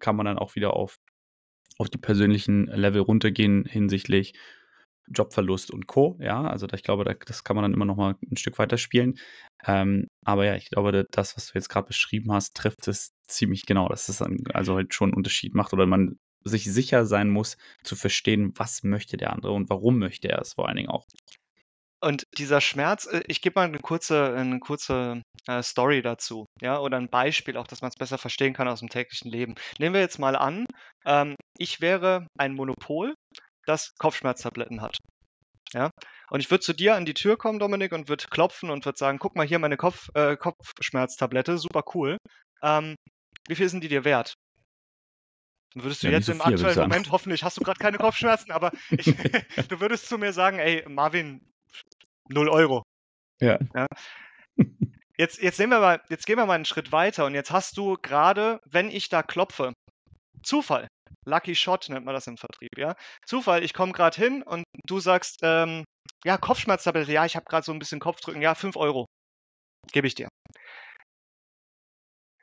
[0.00, 0.96] kann man dann auch wieder auf,
[1.78, 4.34] auf die persönlichen Level runtergehen hinsichtlich
[5.08, 6.16] Jobverlust und Co.
[6.20, 8.58] Ja, also da, ich glaube, da, das kann man dann immer noch mal ein Stück
[8.58, 9.18] weiter spielen.
[9.66, 13.66] Ähm, aber ja, ich glaube, das, was du jetzt gerade beschrieben hast, trifft es ziemlich
[13.66, 17.30] genau, dass es dann also halt schon einen Unterschied macht oder man sich sicher sein
[17.30, 20.90] muss, zu verstehen, was möchte der andere und warum möchte er es vor allen Dingen
[20.90, 21.06] auch.
[22.04, 26.78] Und dieser Schmerz, äh, ich gebe mal eine kurze, eine kurze äh, Story dazu, ja,
[26.78, 29.54] oder ein Beispiel auch, dass man es besser verstehen kann aus dem täglichen Leben.
[29.78, 30.66] Nehmen wir jetzt mal an,
[31.06, 33.14] ähm, ich wäre ein Monopol,
[33.64, 34.98] das Kopfschmerztabletten hat.
[35.72, 35.90] Ja,
[36.30, 38.98] und ich würde zu dir an die Tür kommen, Dominik, und würde klopfen und würde
[38.98, 42.18] sagen, guck mal hier meine Kopf, äh, Kopfschmerztablette, super cool.
[42.62, 42.96] Ähm,
[43.48, 44.34] wie viel sind die dir wert?
[45.74, 47.98] Dann würdest du ja, jetzt so im viel, aktuellen Moment, hoffentlich hast du gerade keine
[47.98, 49.06] Kopfschmerzen, aber ich,
[49.68, 51.40] du würdest zu mir sagen, ey, Marvin,
[52.28, 52.82] 0 Euro.
[53.40, 53.58] Ja.
[53.74, 53.86] ja.
[55.16, 57.76] Jetzt, jetzt, nehmen wir mal, jetzt gehen wir mal einen Schritt weiter und jetzt hast
[57.76, 59.72] du gerade, wenn ich da klopfe,
[60.42, 60.88] Zufall.
[61.26, 62.94] Lucky Shot nennt man das im Vertrieb, ja.
[63.26, 65.84] Zufall, ich komme gerade hin und du sagst, ähm,
[66.24, 69.06] ja, Kopfschmerztablette, ja, ich habe gerade so ein bisschen Kopfdrücken, ja, 5 Euro.
[69.92, 70.28] Gebe ich dir.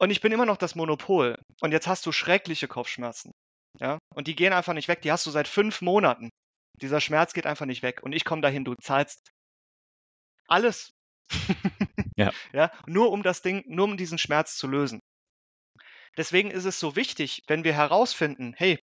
[0.01, 1.37] Und ich bin immer noch das Monopol.
[1.61, 3.31] Und jetzt hast du schreckliche Kopfschmerzen.
[3.79, 3.99] Ja?
[4.15, 5.03] Und die gehen einfach nicht weg.
[5.03, 6.31] Die hast du seit fünf Monaten.
[6.81, 8.01] Dieser Schmerz geht einfach nicht weg.
[8.01, 9.29] Und ich komme dahin, du zahlst
[10.47, 10.91] alles.
[12.17, 12.31] ja.
[12.51, 12.71] ja.
[12.87, 15.01] Nur um das Ding, nur um diesen Schmerz zu lösen.
[16.17, 18.79] Deswegen ist es so wichtig, wenn wir herausfinden, hey,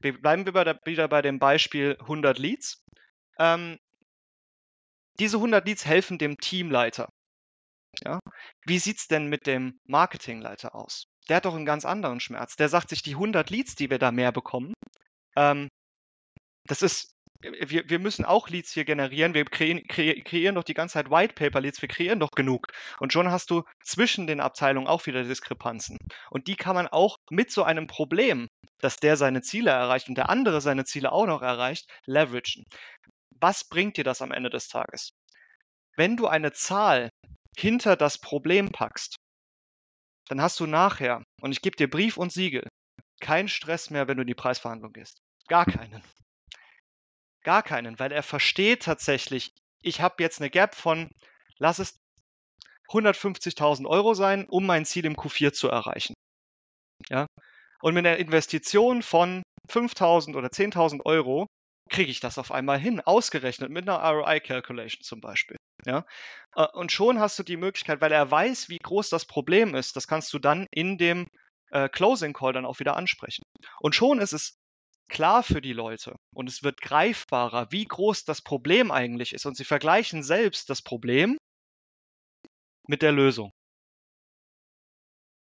[0.00, 2.82] wir bleiben wir bei der, wieder bei dem Beispiel 100 Leads.
[3.38, 3.78] Ähm,
[5.20, 7.10] diese 100 Leads helfen dem Teamleiter.
[8.04, 8.20] Ja?
[8.66, 11.06] Wie sieht es denn mit dem Marketingleiter aus?
[11.28, 12.56] Der hat doch einen ganz anderen Schmerz.
[12.56, 14.74] Der sagt sich, die 100 Leads, die wir da mehr bekommen,
[15.36, 15.68] ähm,
[16.66, 19.34] das ist, wir, wir müssen auch Leads hier generieren.
[19.34, 22.68] Wir kreieren, kreieren doch die ganze Zeit White Paper Leads, wir kreieren doch genug.
[23.00, 25.98] Und schon hast du zwischen den Abteilungen auch wieder Diskrepanzen.
[26.30, 30.16] Und die kann man auch mit so einem Problem, dass der seine Ziele erreicht und
[30.16, 32.64] der andere seine Ziele auch noch erreicht, leveragen.
[33.40, 35.12] Was bringt dir das am Ende des Tages?
[35.96, 37.10] Wenn du eine Zahl
[37.56, 39.16] hinter das Problem packst,
[40.28, 42.66] dann hast du nachher, und ich gebe dir Brief und Siegel,
[43.20, 45.18] keinen Stress mehr, wenn du in die Preisverhandlung gehst.
[45.48, 46.02] Gar keinen.
[47.42, 49.50] Gar keinen, weil er versteht tatsächlich,
[49.82, 51.10] ich habe jetzt eine Gap von,
[51.58, 51.96] lass es
[52.88, 56.14] 150.000 Euro sein, um mein Ziel im Q4 zu erreichen.
[57.08, 57.26] Ja?
[57.82, 61.46] Und mit einer Investition von 5.000 oder 10.000 Euro
[61.90, 65.56] kriege ich das auf einmal hin, ausgerechnet mit einer ROI-Calculation zum Beispiel.
[65.84, 66.06] Ja?
[66.56, 69.96] Äh, und schon hast du die Möglichkeit, weil er weiß, wie groß das Problem ist,
[69.96, 71.28] das kannst du dann in dem
[71.70, 73.42] äh, Closing Call dann auch wieder ansprechen.
[73.80, 74.56] Und schon ist es
[75.08, 79.46] klar für die Leute und es wird greifbarer, wie groß das Problem eigentlich ist.
[79.46, 81.36] Und sie vergleichen selbst das Problem
[82.86, 83.50] mit der Lösung.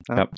[0.09, 0.17] Ja.
[0.19, 0.31] Ja.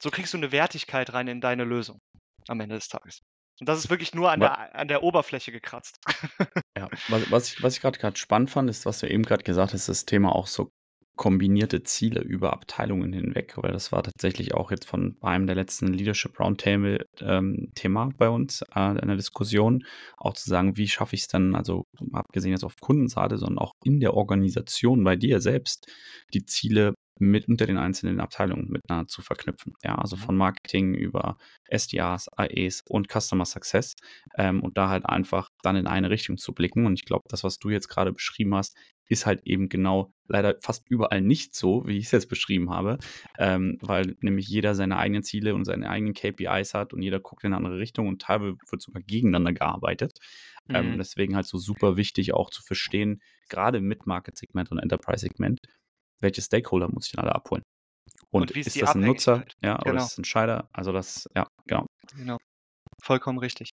[0.00, 1.98] So kriegst du eine Wertigkeit rein in deine Lösung
[2.46, 3.22] am Ende des Tages.
[3.60, 6.00] Und das ist wirklich nur an, der, an der Oberfläche gekratzt.
[6.76, 9.72] ja, was, was ich, was ich gerade spannend fand, ist, was du eben gerade gesagt
[9.72, 10.70] hast, das Thema auch so
[11.16, 15.92] kombinierte Ziele über Abteilungen hinweg, weil das war tatsächlich auch jetzt von einem der letzten
[15.92, 19.84] Leadership Roundtable ähm, Thema bei uns äh, in der Diskussion,
[20.16, 23.72] auch zu sagen, wie schaffe ich es dann, also abgesehen jetzt auf Kundenseite, sondern auch
[23.84, 25.86] in der Organisation bei dir selbst,
[26.32, 29.74] die Ziele mit unter den einzelnen Abteilungen miteinander zu verknüpfen.
[29.82, 30.20] Ja, also mhm.
[30.20, 31.36] von Marketing über
[31.68, 33.94] SDRs, AEs und Customer Success
[34.36, 36.86] ähm, und da halt einfach dann in eine Richtung zu blicken.
[36.86, 38.76] Und ich glaube, das, was du jetzt gerade beschrieben hast,
[39.08, 42.98] ist halt eben genau leider fast überall nicht so, wie ich es jetzt beschrieben habe,
[43.38, 47.44] ähm, weil nämlich jeder seine eigenen Ziele und seine eigenen KPIs hat und jeder guckt
[47.44, 50.18] in eine andere Richtung und teilweise wird sogar gegeneinander gearbeitet.
[50.68, 50.92] Ähm, mhm.
[50.92, 55.60] Ähm, deswegen halt so super wichtig auch zu verstehen, gerade mit Market-Segment und Enterprise-Segment,
[56.24, 57.62] welche Stakeholder muss ich denn alle abholen?
[58.30, 60.02] Und, und ist, ist das ein Nutzer, ja, oder genau.
[60.02, 60.68] ist es ein Entscheider?
[60.72, 61.86] Also das, ja, genau.
[62.16, 62.38] Genau.
[63.00, 63.70] Vollkommen richtig.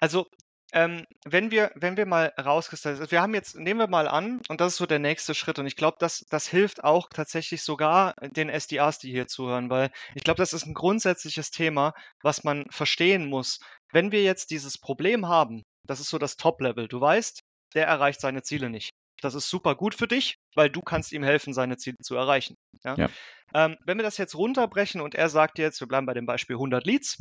[0.00, 0.26] Also
[0.72, 4.40] ähm, wenn wir, wenn wir mal rauskristallisieren, also wir haben jetzt, nehmen wir mal an,
[4.48, 7.62] und das ist so der nächste Schritt, und ich glaube, das, das hilft auch tatsächlich
[7.62, 11.92] sogar den SDAs, die hier zuhören, weil ich glaube, das ist ein grundsätzliches Thema,
[12.22, 13.58] was man verstehen muss.
[13.92, 17.40] Wenn wir jetzt dieses Problem haben, das ist so das Top-Level, du weißt,
[17.74, 18.90] der erreicht seine Ziele nicht.
[19.20, 22.56] Das ist super gut für dich, weil du kannst ihm helfen, seine Ziele zu erreichen.
[22.84, 22.94] Ja?
[22.96, 23.10] Ja.
[23.54, 26.56] Ähm, wenn wir das jetzt runterbrechen und er sagt jetzt, wir bleiben bei dem Beispiel
[26.56, 27.18] 100 Leads,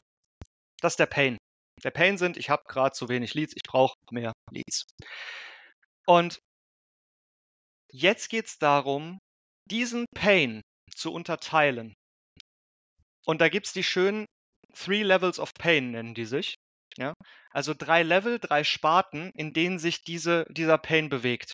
[0.82, 1.38] das ist der Pain.
[1.84, 4.86] Der Pain sind, ich habe gerade zu wenig Leads, ich brauche mehr Leads.
[6.06, 6.40] Und
[7.92, 9.20] jetzt geht es darum,
[9.70, 10.62] diesen Pain
[10.96, 11.94] zu unterteilen.
[13.26, 14.26] Und da gibt es die schönen
[14.74, 16.56] Three Levels of Pain, nennen die sich.
[16.98, 17.14] Ja?
[17.52, 21.54] Also drei Level, drei Sparten, in denen sich diese, dieser Pain bewegt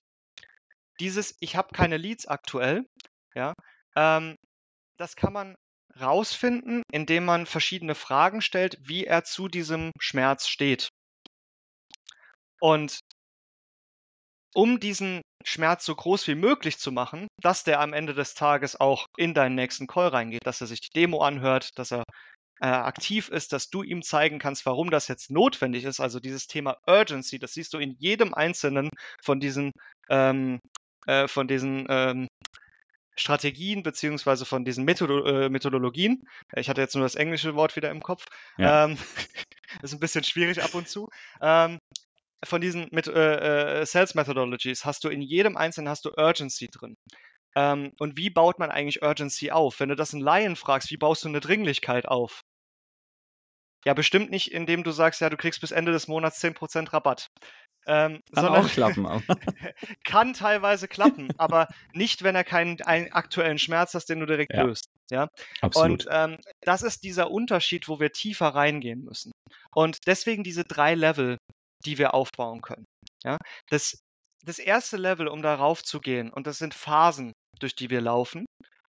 [0.99, 2.86] dieses, ich habe keine Leads aktuell,
[3.34, 3.53] ja,
[3.95, 4.36] ähm,
[4.97, 5.55] das kann man
[5.99, 10.89] rausfinden, indem man verschiedene Fragen stellt, wie er zu diesem Schmerz steht.
[12.60, 12.99] Und
[14.53, 18.79] um diesen Schmerz so groß wie möglich zu machen, dass der am Ende des Tages
[18.79, 22.03] auch in deinen nächsten Call reingeht, dass er sich die Demo anhört, dass er
[22.62, 25.99] äh, aktiv ist, dass du ihm zeigen kannst, warum das jetzt notwendig ist.
[25.99, 28.89] Also dieses Thema Urgency, das siehst du in jedem einzelnen
[29.21, 29.71] von diesen
[30.10, 30.60] ähm,
[31.07, 32.27] äh, von diesen ähm,
[33.15, 36.27] Strategien beziehungsweise von diesen Methodo äh, Methodologien.
[36.55, 38.25] Ich hatte jetzt nur das englische Wort wieder im Kopf.
[38.57, 38.85] Ja.
[38.85, 38.97] Ähm,
[39.81, 41.09] ist ein bisschen schwierig ab und zu.
[41.41, 41.79] Ähm,
[42.43, 46.67] von diesen mit, äh, äh, Sales Methodologies hast du in jedem einzelnen hast du Urgency
[46.67, 46.95] drin.
[47.55, 49.79] Ähm, und wie baut man eigentlich Urgency auf?
[49.79, 52.41] Wenn du das in Laien fragst, wie baust du eine Dringlichkeit auf?
[53.85, 57.27] Ja, bestimmt nicht, indem du sagst, ja, du kriegst bis Ende des Monats 10% Rabatt.
[57.87, 59.05] Ähm, kann auch klappen.
[60.03, 64.63] Kann teilweise klappen, aber nicht, wenn er keinen aktuellen Schmerz hat, den du direkt ja.
[64.63, 64.89] löst.
[65.11, 65.27] Ja,
[65.61, 66.07] absolut.
[66.07, 69.31] Und ähm, das ist dieser Unterschied, wo wir tiefer reingehen müssen.
[69.73, 71.37] Und deswegen diese drei Level,
[71.85, 72.85] die wir aufbauen können.
[73.23, 73.37] Ja,
[73.69, 73.99] das,
[74.43, 78.45] das erste Level, um darauf zu gehen, und das sind Phasen, durch die wir laufen.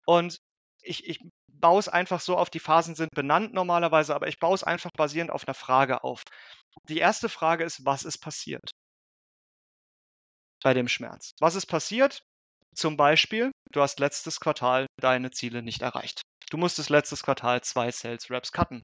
[0.07, 0.38] Und
[0.83, 1.20] ich, ich
[1.61, 4.90] baue es einfach so auf, die Phasen sind benannt normalerweise, aber ich baue es einfach
[4.97, 6.23] basierend auf einer Frage auf.
[6.88, 8.71] Die erste Frage ist, was ist passiert
[10.62, 11.33] bei dem Schmerz?
[11.40, 12.23] Was ist passiert?
[12.75, 16.23] Zum Beispiel, du hast letztes Quartal deine Ziele nicht erreicht.
[16.51, 18.83] Du musstest letztes Quartal zwei Sales Reps cutten.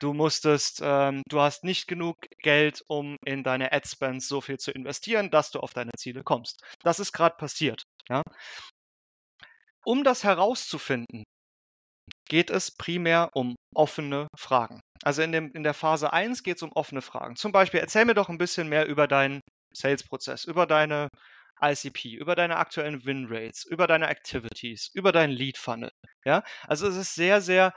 [0.00, 4.58] Du musstest, ähm, du hast nicht genug Geld, um in deine Ad Spends so viel
[4.58, 6.62] zu investieren, dass du auf deine Ziele kommst.
[6.82, 7.82] Das ist gerade passiert.
[8.08, 8.22] Ja?
[9.84, 11.24] Um das herauszufinden,
[12.28, 14.80] geht es primär um offene Fragen.
[15.02, 17.36] Also in, dem, in der Phase 1 geht es um offene Fragen.
[17.36, 19.40] Zum Beispiel, erzähl mir doch ein bisschen mehr über deinen
[19.74, 21.08] Sales-Prozess, über deine
[21.60, 25.90] ICP, über deine aktuellen Win-Rates, über deine Activities, über deinen Lead-Funnel.
[26.24, 26.42] Ja?
[26.66, 27.72] Also es ist sehr, sehr,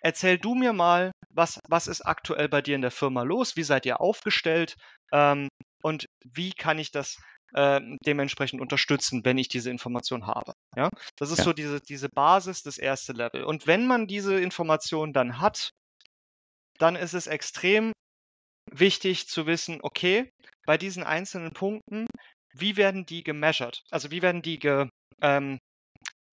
[0.00, 3.64] erzähl du mir mal, was, was ist aktuell bei dir in der Firma los, wie
[3.64, 4.76] seid ihr aufgestellt
[5.12, 5.48] ähm,
[5.82, 7.18] und wie kann ich das
[7.54, 10.54] äh, dementsprechend unterstützen, wenn ich diese Information habe.
[10.76, 10.90] Ja?
[11.16, 11.44] Das ist ja.
[11.44, 13.44] so diese, diese Basis, das erste Level.
[13.44, 15.70] Und wenn man diese Information dann hat,
[16.78, 17.92] dann ist es extrem
[18.70, 20.30] wichtig zu wissen, okay,
[20.66, 22.06] bei diesen einzelnen Punkten,
[22.52, 23.82] wie werden die gemeasured?
[23.90, 24.88] Also wie werden die ge,
[25.20, 25.58] ähm,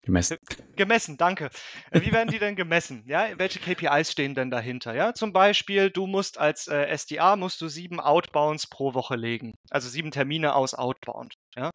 [0.04, 0.38] Gemessen.
[0.76, 1.52] Gemessen, danke.
[1.92, 3.04] Äh, wie werden die denn gemessen?
[3.06, 4.96] Ja, welche KPIs stehen denn dahinter?
[4.96, 9.54] Ja, zum Beispiel, du musst als äh, SDA musst du sieben Outbounds pro Woche legen,
[9.70, 11.36] also sieben Termine aus Outbound.
[11.56, 11.70] Ja,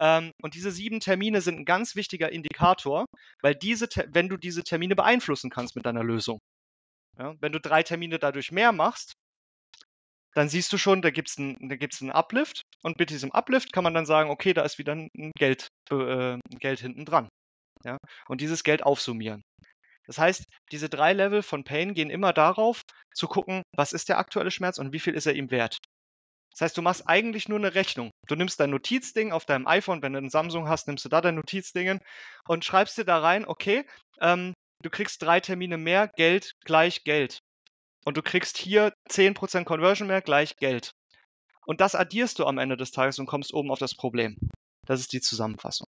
[0.00, 3.06] ähm, und diese sieben Termine sind ein ganz wichtiger Indikator,
[3.42, 6.40] weil diese, wenn du diese Termine beeinflussen kannst mit deiner Lösung.
[7.18, 9.12] Ja, wenn du drei Termine dadurch mehr machst,
[10.34, 13.84] dann siehst du schon, da gibt es einen, einen Uplift und mit diesem Uplift kann
[13.84, 17.28] man dann sagen, okay, da ist wieder ein Geld, äh, Geld hinten dran.
[17.84, 17.98] Ja?
[18.28, 19.42] Und dieses Geld aufsummieren.
[20.06, 22.80] Das heißt, diese drei Level von Pain gehen immer darauf,
[23.14, 25.76] zu gucken, was ist der aktuelle Schmerz und wie viel ist er ihm wert.
[26.52, 28.10] Das heißt, du machst eigentlich nur eine Rechnung.
[28.26, 31.20] Du nimmst dein Notizding auf deinem iPhone, wenn du ein Samsung hast, nimmst du da
[31.20, 32.00] dein Notizding
[32.48, 33.84] und schreibst dir da rein, okay,
[34.20, 37.38] ähm, du kriegst drei Termine mehr, Geld gleich Geld.
[38.04, 40.92] Und du kriegst hier 10% Conversion mehr gleich Geld.
[41.66, 44.38] Und das addierst du am Ende des Tages und kommst oben auf das Problem.
[44.86, 45.86] Das ist die Zusammenfassung.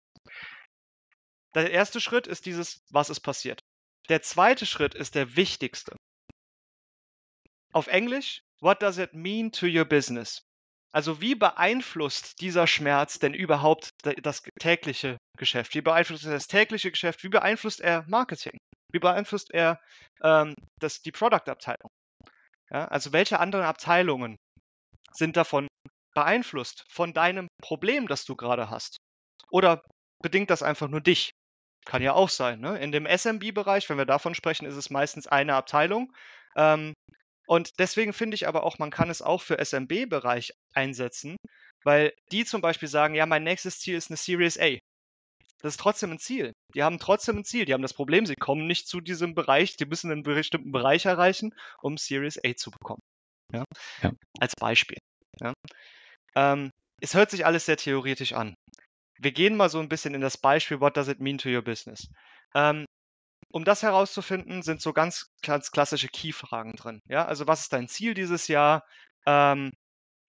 [1.55, 3.61] Der erste Schritt ist dieses, was ist passiert.
[4.09, 5.95] Der zweite Schritt ist der wichtigste.
[7.71, 10.41] Auf Englisch, what does it mean to your business?
[10.91, 13.91] Also wie beeinflusst dieser Schmerz denn überhaupt
[14.23, 15.75] das tägliche Geschäft?
[15.75, 17.23] Wie beeinflusst er das tägliche Geschäft?
[17.23, 18.57] Wie beeinflusst er Marketing?
[18.91, 19.79] Wie beeinflusst er
[20.23, 21.91] ähm, das, die Product-Abteilung?
[22.71, 24.35] Ja, also welche anderen Abteilungen
[25.11, 25.67] sind davon
[26.15, 28.97] beeinflusst von deinem Problem, das du gerade hast?
[29.51, 29.83] Oder
[30.23, 31.31] bedingt das einfach nur dich?
[31.89, 32.59] Kann ja auch sein.
[32.59, 32.77] Ne?
[32.77, 36.13] In dem SMB-Bereich, wenn wir davon sprechen, ist es meistens eine Abteilung.
[36.55, 36.93] Ähm,
[37.47, 41.35] und deswegen finde ich aber auch, man kann es auch für SMB-Bereich einsetzen,
[41.83, 44.77] weil die zum Beispiel sagen, ja, mein nächstes Ziel ist eine Series A.
[45.63, 46.53] Das ist trotzdem ein Ziel.
[46.75, 47.65] Die haben trotzdem ein Ziel.
[47.65, 51.05] Die haben das Problem, sie kommen nicht zu diesem Bereich, die müssen einen bestimmten Bereich
[51.05, 53.01] erreichen, um Series A zu bekommen.
[53.51, 53.63] Ja?
[54.03, 54.11] Ja.
[54.39, 54.99] Als Beispiel.
[55.41, 55.53] Ja?
[56.35, 56.69] Ähm,
[57.01, 58.53] es hört sich alles sehr theoretisch an.
[59.19, 61.61] Wir gehen mal so ein bisschen in das Beispiel, what does it mean to your
[61.61, 62.07] business?
[62.55, 62.85] Ähm,
[63.51, 67.01] um das herauszufinden, sind so ganz, ganz klassische Key-Fragen drin.
[67.07, 67.25] Ja?
[67.25, 68.85] Also was ist dein Ziel dieses Jahr?
[69.25, 69.71] Ähm,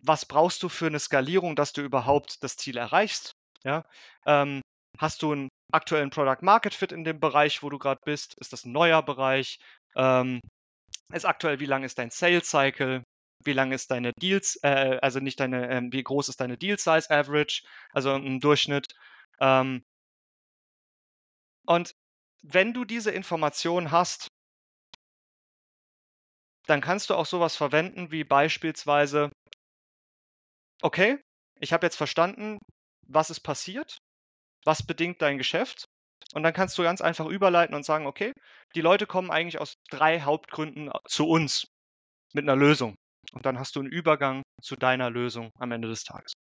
[0.03, 3.33] was brauchst du für eine Skalierung, dass du überhaupt das Ziel erreichst?
[3.65, 3.85] Ja?
[4.27, 4.63] Ähm,
[4.99, 8.35] hast du einen aktuellen Product Market Fit in dem Bereich, wo du gerade bist?
[8.41, 9.59] Ist das ein neuer Bereich?
[9.95, 10.41] Ähm,
[11.13, 13.03] ist aktuell, wie lang ist dein Sales Cycle?
[13.45, 16.79] Wie lang ist deine Deals, äh, also nicht deine, äh, wie groß ist deine Deal
[16.79, 18.89] Size Average, also im Durchschnitt?
[19.41, 19.85] Ähm,
[21.67, 21.95] und
[22.43, 24.29] wenn du diese Information hast,
[26.67, 29.31] dann kannst du auch sowas verwenden wie beispielsweise,
[30.83, 31.19] okay,
[31.59, 32.59] ich habe jetzt verstanden,
[33.07, 33.99] was ist passiert,
[34.65, 35.85] was bedingt dein Geschäft
[36.35, 38.33] und dann kannst du ganz einfach überleiten und sagen, okay,
[38.75, 41.67] die Leute kommen eigentlich aus drei Hauptgründen zu uns
[42.33, 42.97] mit einer Lösung.
[43.33, 46.33] Und dann hast du einen Übergang zu deiner Lösung am Ende des Tages.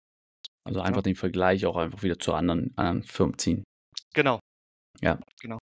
[0.65, 1.03] Also einfach ja.
[1.03, 3.63] den Vergleich auch einfach wieder zu anderen, anderen Firmen ziehen.
[4.13, 4.39] Genau.
[5.01, 5.19] Ja.
[5.41, 5.57] Genau.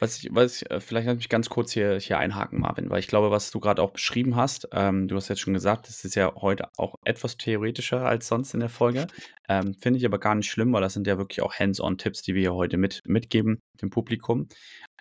[0.00, 2.98] Was ich, was ich, äh, vielleicht lass mich ganz kurz hier, hier einhaken, Marvin, weil
[2.98, 6.04] ich glaube, was du gerade auch beschrieben hast, ähm, du hast jetzt schon gesagt, es
[6.04, 9.06] ist ja heute auch etwas theoretischer als sonst in der Folge.
[9.48, 12.34] Ähm, Finde ich aber gar nicht schlimm, weil das sind ja wirklich auch Hands-on-Tipps, die
[12.34, 14.48] wir hier heute mit, mitgeben, dem Publikum.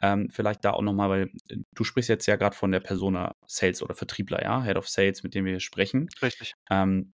[0.01, 3.35] Ähm, vielleicht da auch nochmal, weil äh, du sprichst jetzt ja gerade von der Persona
[3.47, 6.07] Sales oder Vertriebler, ja, Head of Sales, mit dem wir hier sprechen.
[6.21, 6.53] Richtig.
[6.69, 7.13] Ähm,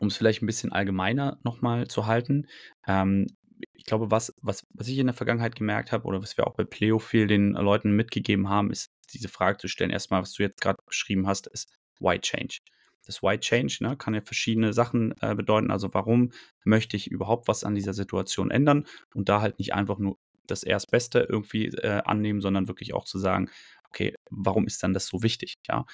[0.00, 2.46] um es vielleicht ein bisschen allgemeiner nochmal zu halten.
[2.86, 3.26] Ähm,
[3.72, 6.54] ich glaube, was, was, was ich in der Vergangenheit gemerkt habe oder was wir auch
[6.54, 10.42] bei Pleo viel den Leuten mitgegeben haben, ist diese Frage zu stellen, erstmal, was du
[10.42, 12.58] jetzt gerade beschrieben hast, ist Why Change?
[13.06, 15.70] Das Why Change ne, kann ja verschiedene Sachen äh, bedeuten.
[15.70, 16.32] Also warum
[16.64, 20.62] möchte ich überhaupt was an dieser Situation ändern und da halt nicht einfach nur das
[20.62, 23.48] Erstbeste irgendwie äh, annehmen, sondern wirklich auch zu sagen,
[23.88, 25.54] okay, warum ist dann das so wichtig?
[25.68, 25.86] Ja.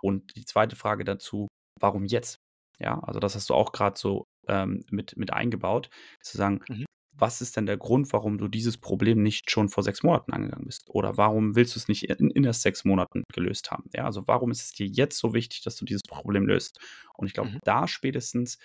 [0.00, 1.48] Und die zweite Frage dazu,
[1.80, 2.38] warum jetzt?
[2.78, 5.90] Ja, also das hast du auch gerade so ähm, mit, mit eingebaut,
[6.22, 6.86] zu sagen, mhm
[7.20, 10.66] was ist denn der Grund, warum du dieses Problem nicht schon vor sechs Monaten angegangen
[10.66, 10.88] bist?
[10.88, 13.84] Oder warum willst du es nicht in, in erst sechs Monaten gelöst haben?
[13.94, 16.78] Ja, also warum ist es dir jetzt so wichtig, dass du dieses Problem löst?
[17.14, 17.60] Und ich glaube, mhm.
[17.64, 18.58] da spätestens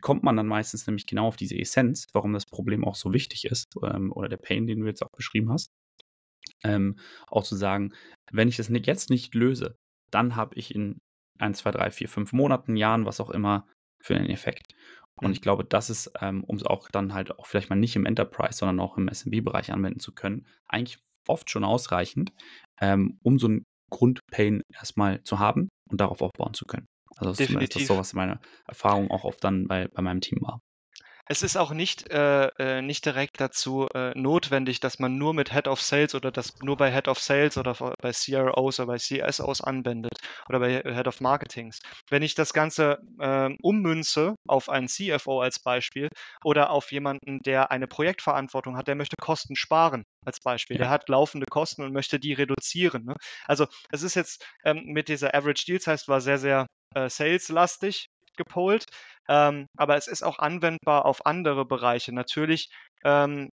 [0.00, 3.44] kommt man dann meistens nämlich genau auf diese Essenz, warum das Problem auch so wichtig
[3.44, 5.70] ist, ähm, oder der Pain, den du jetzt auch beschrieben hast.
[6.62, 7.92] Ähm, auch zu sagen,
[8.30, 9.76] wenn ich das nicht, jetzt nicht löse,
[10.10, 10.98] dann habe ich in
[11.38, 13.66] ein, zwei, drei, vier, fünf Monaten, Jahren, was auch immer,
[14.02, 14.74] für einen Effekt.
[15.20, 15.32] Und mhm.
[15.32, 18.06] ich glaube, das ist, ähm, um es auch dann halt auch vielleicht mal nicht im
[18.06, 22.32] Enterprise, sondern auch im SMB-Bereich anwenden zu können, eigentlich oft schon ausreichend,
[22.80, 26.86] ähm, um so einen Grundpain erstmal zu haben und darauf aufbauen zu können.
[27.16, 30.38] Also das ist das so, was meine Erfahrung auch oft dann bei, bei meinem Team
[30.42, 30.60] war.
[31.30, 35.52] Es ist auch nicht, äh, äh, nicht direkt dazu äh, notwendig, dass man nur mit
[35.52, 38.96] Head of Sales oder das nur bei Head of Sales oder bei CROs oder bei
[38.96, 40.14] CSOs anwendet
[40.48, 41.78] oder bei Head of Marketings.
[42.08, 46.08] Wenn ich das Ganze ähm, ummünze auf einen CFO als Beispiel
[46.42, 50.78] oder auf jemanden, der eine Projektverantwortung hat, der möchte Kosten sparen als Beispiel.
[50.78, 50.82] Ja.
[50.82, 53.04] Der hat laufende Kosten und möchte die reduzieren.
[53.04, 53.14] Ne?
[53.46, 56.66] Also es ist jetzt ähm, mit dieser Average Deal Size war sehr, sehr
[56.96, 58.86] äh, sales-lastig gepolt.
[59.28, 62.12] Ähm, aber es ist auch anwendbar auf andere Bereiche.
[62.12, 62.70] Natürlich
[63.04, 63.50] ähm,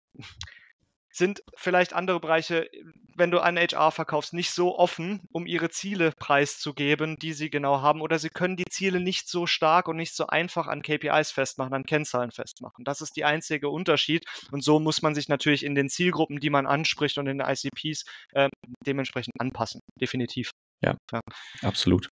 [1.13, 2.67] sind vielleicht andere Bereiche,
[3.15, 7.82] wenn du an HR verkaufst, nicht so offen, um ihre Ziele preiszugeben, die sie genau
[7.82, 8.01] haben.
[8.01, 11.74] Oder sie können die Ziele nicht so stark und nicht so einfach an KPIs festmachen,
[11.74, 12.84] an Kennzahlen festmachen.
[12.84, 14.26] Das ist der einzige Unterschied.
[14.51, 17.47] Und so muss man sich natürlich in den Zielgruppen, die man anspricht und in den
[17.47, 18.49] ICPs äh,
[18.86, 19.82] dementsprechend anpassen.
[20.01, 20.49] Definitiv.
[20.84, 21.21] Ja, ja.
[21.61, 22.09] absolut.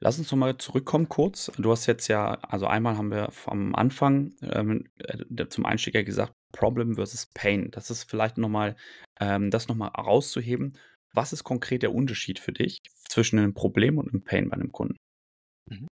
[0.00, 1.50] Lass uns nochmal zurückkommen kurz.
[1.58, 6.02] Du hast jetzt ja, also einmal haben wir am Anfang ähm, äh, zum Einstieg ja
[6.02, 7.70] gesagt, Problem versus Pain.
[7.70, 8.76] Das ist vielleicht nochmal,
[9.20, 10.78] ähm, das nochmal rauszuheben.
[11.12, 14.72] Was ist konkret der Unterschied für dich zwischen einem Problem und einem Pain bei einem
[14.72, 14.96] Kunden?
[15.66, 15.88] Mhm.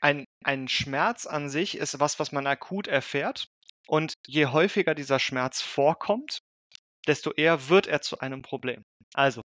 [0.00, 3.48] Ein, ein Schmerz an sich ist was, was man akut erfährt.
[3.86, 6.38] Und je häufiger dieser Schmerz vorkommt,
[7.06, 8.82] desto eher wird er zu einem Problem.
[9.14, 9.42] Also,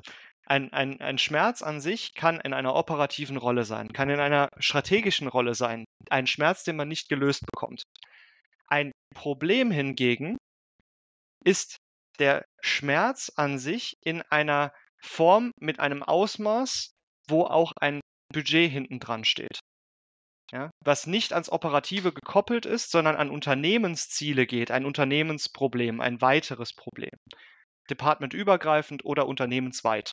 [0.45, 4.49] ein, ein, ein Schmerz an sich kann in einer operativen Rolle sein, kann in einer
[4.59, 5.85] strategischen Rolle sein.
[6.09, 7.83] Ein Schmerz, den man nicht gelöst bekommt.
[8.67, 10.37] Ein Problem hingegen
[11.43, 11.77] ist
[12.19, 16.91] der Schmerz an sich in einer Form mit einem Ausmaß,
[17.27, 19.59] wo auch ein Budget hinten dran steht.
[20.51, 26.73] Ja, was nicht ans Operative gekoppelt ist, sondern an Unternehmensziele geht, ein Unternehmensproblem, ein weiteres
[26.73, 27.09] Problem.
[27.89, 30.11] Departmentübergreifend oder unternehmensweit.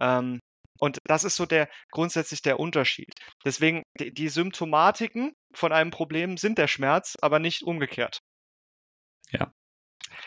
[0.00, 0.40] Ähm,
[0.78, 3.12] und das ist so der grundsätzlich der Unterschied.
[3.44, 8.20] Deswegen, die, die Symptomatiken von einem Problem sind der Schmerz, aber nicht umgekehrt.
[9.30, 9.52] Ja.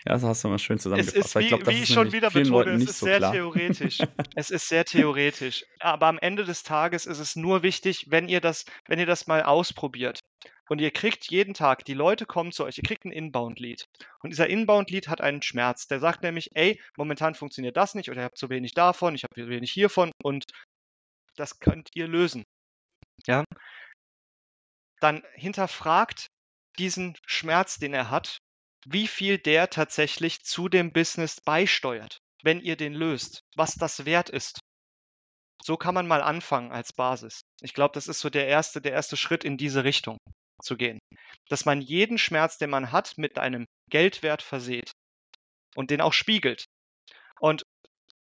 [0.06, 1.18] Ja, das hast du mal schön zusammengefasst.
[1.18, 3.32] Es ist, wie, glaub, wie ich schon wieder betone, es ist so sehr klar.
[3.32, 3.98] theoretisch.
[4.36, 5.66] es ist sehr theoretisch.
[5.80, 9.28] Aber am Ende des Tages ist es nur wichtig, wenn ihr das, wenn ihr das
[9.28, 10.20] mal ausprobiert.
[10.70, 13.86] Und ihr kriegt jeden Tag, die Leute kommen zu euch, ihr kriegt ein Inbound-Lead.
[14.22, 15.88] Und dieser Inbound-Lead hat einen Schmerz.
[15.88, 19.24] Der sagt nämlich, ey, momentan funktioniert das nicht oder ich habe zu wenig davon, ich
[19.24, 20.46] habe zu wenig hiervon und
[21.36, 22.44] das könnt ihr lösen.
[23.26, 23.44] Ja.
[25.00, 26.28] Dann hinterfragt
[26.78, 28.38] diesen Schmerz, den er hat,
[28.86, 34.30] wie viel der tatsächlich zu dem Business beisteuert, wenn ihr den löst, was das wert
[34.30, 34.60] ist.
[35.62, 37.42] So kann man mal anfangen als Basis.
[37.62, 40.18] Ich glaube, das ist so der erste, der erste Schritt in diese Richtung
[40.62, 41.00] zu gehen.
[41.50, 44.92] Dass man jeden Schmerz, den man hat, mit einem Geldwert verseht
[45.76, 46.66] und den auch spiegelt.
[47.40, 47.64] Und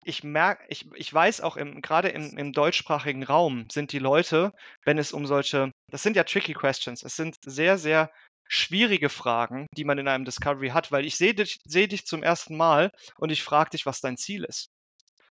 [0.06, 4.54] ich merke, ich, ich weiß auch im, gerade im, im deutschsprachigen Raum sind die Leute,
[4.84, 8.12] wenn es um solche, das sind ja tricky questions, es sind sehr, sehr
[8.48, 12.22] schwierige Fragen, die man in einem Discovery hat, weil ich sehe dich, seh dich zum
[12.22, 14.68] ersten Mal und ich frage dich, was dein Ziel ist.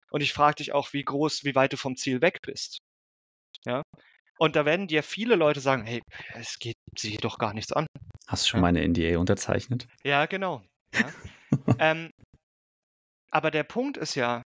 [0.09, 2.79] Und ich frage dich auch, wie groß, wie weit du vom Ziel weg bist.
[3.65, 3.83] Ja.
[4.39, 6.01] Und da werden dir viele Leute sagen, hey,
[6.33, 7.85] es geht sie doch gar nichts an.
[8.27, 8.61] Hast du schon ja?
[8.61, 9.87] meine NDA unterzeichnet?
[10.03, 10.63] Ja, genau.
[10.93, 11.09] Ja.
[11.79, 12.09] ähm,
[13.31, 14.43] aber der Punkt ist ja,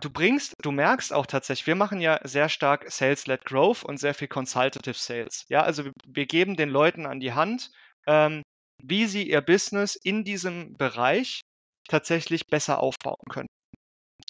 [0.00, 4.14] du bringst, du merkst auch tatsächlich, wir machen ja sehr stark Sales-led Growth und sehr
[4.14, 5.44] viel Consultative Sales.
[5.48, 7.70] Ja, also wir, wir geben den Leuten an die Hand,
[8.06, 8.42] ähm,
[8.82, 11.40] wie sie ihr Business in diesem Bereich
[11.88, 13.48] tatsächlich besser aufbauen können.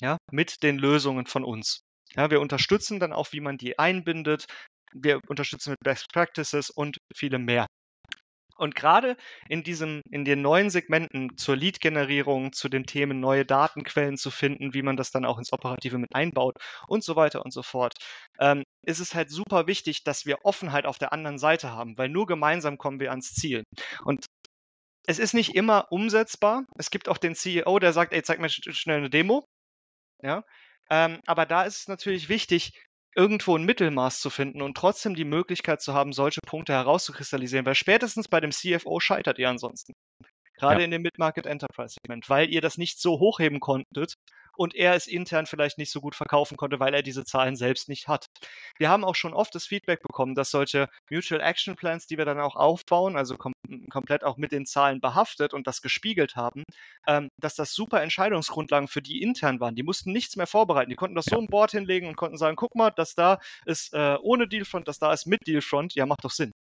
[0.01, 1.81] Ja, mit den Lösungen von uns.
[2.15, 4.47] Ja, wir unterstützen dann auch, wie man die einbindet,
[4.93, 7.67] wir unterstützen mit Best Practices und viele mehr.
[8.59, 9.17] Und gerade
[9.49, 14.75] in diesem, in den neuen Segmenten zur Lead-Generierung, zu den Themen neue Datenquellen zu finden,
[14.75, 16.57] wie man das dann auch ins Operative mit einbaut
[16.89, 17.95] und so weiter und so fort,
[18.41, 22.09] ähm, ist es halt super wichtig, dass wir Offenheit auf der anderen Seite haben, weil
[22.09, 23.63] nur gemeinsam kommen wir ans Ziel.
[24.05, 24.27] Und
[25.07, 26.65] es ist nicht immer umsetzbar.
[26.77, 29.45] Es gibt auch den CEO, der sagt, ey, zeig mir schnell eine Demo.
[30.23, 30.43] Ja.
[30.91, 32.73] Ähm, aber da ist es natürlich wichtig,
[33.19, 37.75] irgendwo ein Mittelmaß zu finden und trotzdem die Möglichkeit zu haben, solche Punkte herauszukristallisieren, weil
[37.75, 39.93] spätestens bei dem CFO scheitert ihr ansonsten.
[40.55, 40.85] Gerade ja.
[40.85, 44.15] in dem Mid-Market Enterprise Segment, weil ihr das nicht so hochheben konntet,
[44.59, 47.89] und er es intern vielleicht nicht so gut verkaufen konnte, weil er diese Zahlen selbst
[47.89, 48.27] nicht hat.
[48.79, 52.25] Wir haben auch schon oft das Feedback bekommen, dass solche Mutual Action Plans, die wir
[52.25, 53.53] dann auch aufbauen, also kom
[53.91, 56.65] komplett auch mit den Zahlen behaftet und das gespiegelt haben,
[57.07, 59.75] ähm, dass das super Entscheidungsgrundlagen für die intern waren.
[59.75, 60.91] Die mussten nichts mehr vorbereiten.
[60.91, 61.37] Die konnten das ja.
[61.37, 64.89] so ein Board hinlegen und konnten sagen, guck mal, das da ist äh, ohne Dealfront,
[64.89, 65.95] das da ist mit Dealfront.
[65.95, 66.53] Ja, macht doch Sinn.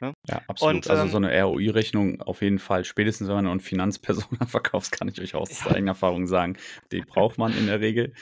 [0.00, 0.14] Ne?
[0.28, 0.86] Ja, absolut.
[0.86, 4.92] Und, also ähm, so eine ROI-Rechnung auf jeden Fall, spätestens wenn man eine Finanzperson verkauft,
[4.92, 5.72] kann ich euch aus ja.
[5.72, 6.56] eigener Erfahrung sagen,
[6.92, 8.14] die braucht man in der Regel.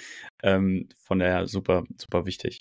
[0.43, 2.61] Ähm, von daher super, super wichtig.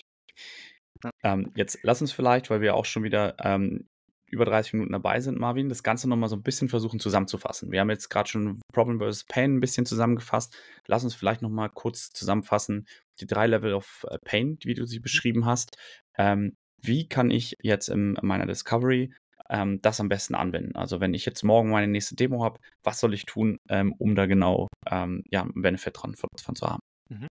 [1.04, 1.10] Ja.
[1.22, 3.86] Ähm, jetzt lass uns vielleicht, weil wir auch schon wieder ähm,
[4.30, 7.72] über 30 Minuten dabei sind, Marvin, das Ganze nochmal so ein bisschen versuchen zusammenzufassen.
[7.72, 9.24] Wir haben jetzt gerade schon Problem vs.
[9.24, 10.56] Pain ein bisschen zusammengefasst.
[10.86, 12.86] Lass uns vielleicht nochmal kurz zusammenfassen,
[13.20, 15.76] die drei Level of äh, Pain, wie du sie beschrieben hast.
[16.16, 19.12] Ähm, wie kann ich jetzt in meiner Discovery
[19.50, 20.76] ähm, das am besten anwenden?
[20.76, 24.14] Also wenn ich jetzt morgen meine nächste Demo habe, was soll ich tun, ähm, um
[24.14, 26.80] da genau ähm, ja, einen Benefit dran von, von zu haben?
[27.08, 27.28] Mhm.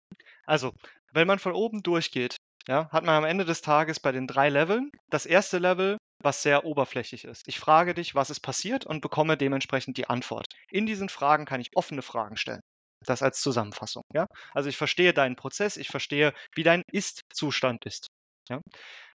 [0.45, 0.73] Also,
[1.11, 2.37] wenn man von oben durchgeht,
[2.67, 6.41] ja, hat man am Ende des Tages bei den drei Leveln das erste Level, was
[6.41, 7.47] sehr oberflächlich ist.
[7.47, 10.47] Ich frage dich, was ist passiert und bekomme dementsprechend die Antwort.
[10.69, 12.61] In diesen Fragen kann ich offene Fragen stellen.
[13.05, 14.01] Das als Zusammenfassung.
[14.13, 14.25] Ja?
[14.53, 18.07] Also ich verstehe deinen Prozess, ich verstehe, wie dein Ist-Zustand ist.
[18.49, 18.61] Ja?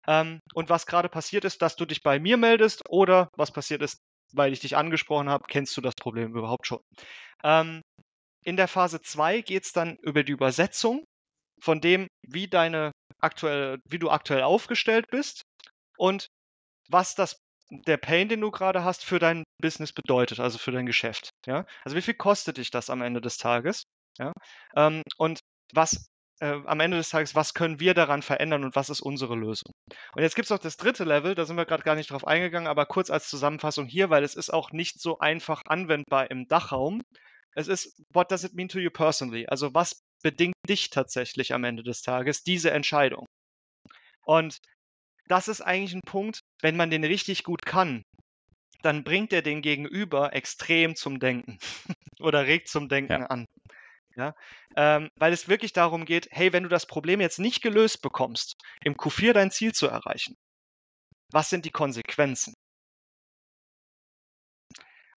[0.07, 3.83] Ähm, und was gerade passiert ist, dass du dich bei mir meldest oder was passiert
[3.83, 3.99] ist,
[4.33, 6.81] weil ich dich angesprochen habe, kennst du das Problem überhaupt schon.
[7.45, 7.83] Ähm,
[8.43, 11.05] in der Phase 2 geht es dann über die Übersetzung
[11.61, 15.43] von dem, wie deine aktuell, wie du aktuell aufgestellt bist
[15.99, 16.29] und
[16.89, 17.37] was das
[17.71, 21.31] der Pain, den du gerade hast, für dein Business bedeutet, also für dein Geschäft.
[21.47, 21.67] Ja?
[21.85, 23.85] Also wie viel kostet dich das am Ende des Tages?
[24.19, 24.33] Ja?
[24.75, 25.41] Ähm, und
[25.73, 26.09] was
[26.41, 29.73] äh, am Ende des Tages, was können wir daran verändern und was ist unsere Lösung?
[30.15, 32.27] Und jetzt gibt es noch das dritte Level, da sind wir gerade gar nicht drauf
[32.27, 36.49] eingegangen, aber kurz als Zusammenfassung hier, weil es ist auch nicht so einfach anwendbar im
[36.49, 37.03] Dachraum.
[37.55, 39.47] Es ist, what does it mean to you personally?
[39.47, 43.27] Also was bedingt dich tatsächlich am Ende des Tages, diese Entscheidung.
[44.25, 44.59] Und
[45.27, 48.03] das ist eigentlich ein Punkt, wenn man den richtig gut kann,
[48.83, 51.59] dann bringt er den Gegenüber extrem zum Denken
[52.21, 53.27] oder regt zum Denken ja.
[53.27, 53.47] an.
[54.21, 54.35] Ja,
[54.77, 58.55] ähm, weil es wirklich darum geht, hey, wenn du das Problem jetzt nicht gelöst bekommst,
[58.85, 60.37] im Q4 dein Ziel zu erreichen,
[61.33, 62.53] was sind die Konsequenzen?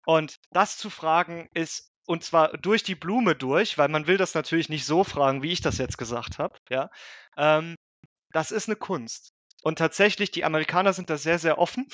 [0.07, 4.35] Und das zu fragen ist und zwar durch die Blume durch, weil man will das
[4.35, 6.57] natürlich nicht so fragen, wie ich das jetzt gesagt habe.
[6.71, 6.89] Ja,
[7.37, 7.75] ähm,
[8.33, 9.33] das ist eine Kunst.
[9.65, 11.89] Und tatsächlich, die Amerikaner sind da sehr, sehr offen,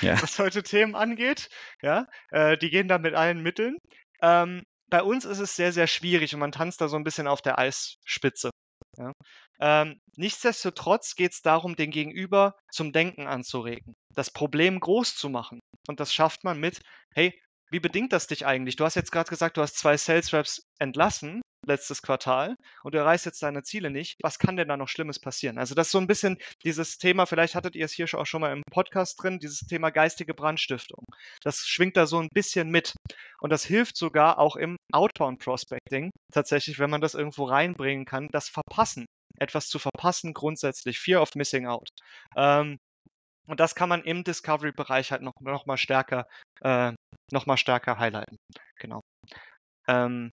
[0.00, 0.20] ja.
[0.22, 1.48] was solche Themen angeht.
[1.80, 3.78] Ja, äh, die gehen da mit allen Mitteln.
[4.20, 7.26] Ähm, bei uns ist es sehr, sehr schwierig und man tanzt da so ein bisschen
[7.26, 8.50] auf der Eisspitze.
[8.96, 9.12] Ja.
[9.60, 15.60] Ähm, nichtsdestotrotz geht es darum, den Gegenüber zum Denken anzuregen, das Problem groß zu machen.
[15.88, 16.80] Und das schafft man mit,
[17.14, 17.38] hey,
[17.70, 18.76] wie bedingt das dich eigentlich?
[18.76, 22.98] Du hast jetzt gerade gesagt, du hast zwei Sales Reps entlassen letztes Quartal und du
[22.98, 24.16] erreichst jetzt deine Ziele nicht.
[24.22, 25.58] Was kann denn da noch Schlimmes passieren?
[25.58, 28.40] Also das ist so ein bisschen dieses Thema, vielleicht hattet ihr es hier auch schon
[28.40, 31.04] mal im Podcast drin, dieses Thema geistige Brandstiftung.
[31.42, 32.94] Das schwingt da so ein bisschen mit
[33.40, 38.28] und das hilft sogar auch im Outbound Prospecting tatsächlich, wenn man das irgendwo reinbringen kann,
[38.32, 39.06] das Verpassen,
[39.38, 41.88] etwas zu verpassen grundsätzlich, Fear of Missing Out.
[42.36, 42.78] Ähm,
[43.48, 46.26] und das kann man im Discovery-Bereich halt noch, noch mal stärker,
[46.60, 46.92] äh,
[47.32, 48.36] noch mal stärker highlighten.
[48.78, 49.00] Genau.
[49.88, 50.30] Ähm,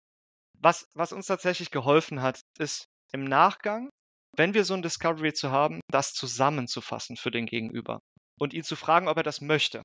[0.58, 3.90] was, was uns tatsächlich geholfen hat, ist im Nachgang,
[4.36, 8.00] wenn wir so ein Discovery zu haben, das zusammenzufassen für den Gegenüber
[8.38, 9.82] und ihn zu fragen, ob er das möchte.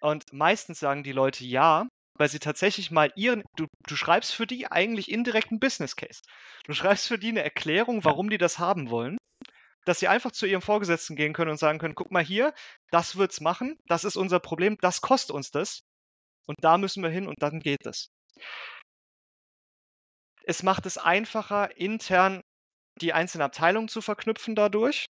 [0.00, 1.86] Und meistens sagen die Leute ja,
[2.18, 6.22] weil sie tatsächlich mal ihren, du, du schreibst für die eigentlich indirekt einen Business Case.
[6.64, 9.18] Du schreibst für die eine Erklärung, warum die das haben wollen
[9.84, 12.54] dass sie einfach zu ihrem Vorgesetzten gehen können und sagen können, guck mal hier,
[12.90, 15.82] das wird's machen, das ist unser Problem, das kostet uns das
[16.46, 18.10] und da müssen wir hin und dann geht es.
[20.50, 22.40] Es macht es einfacher, intern
[23.00, 25.06] die einzelnen Abteilungen zu verknüpfen dadurch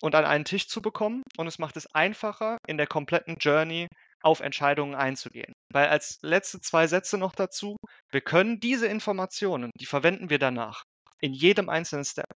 [0.00, 3.88] und an einen Tisch zu bekommen und es macht es einfacher, in der kompletten Journey
[4.22, 5.54] auf Entscheidungen einzugehen.
[5.72, 7.76] Weil als letzte zwei Sätze noch dazu,
[8.12, 10.84] wir können diese Informationen, die verwenden wir danach
[11.18, 12.30] in jedem einzelnen Step.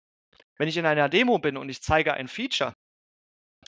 [0.57, 2.72] Wenn ich in einer Demo bin und ich zeige ein Feature,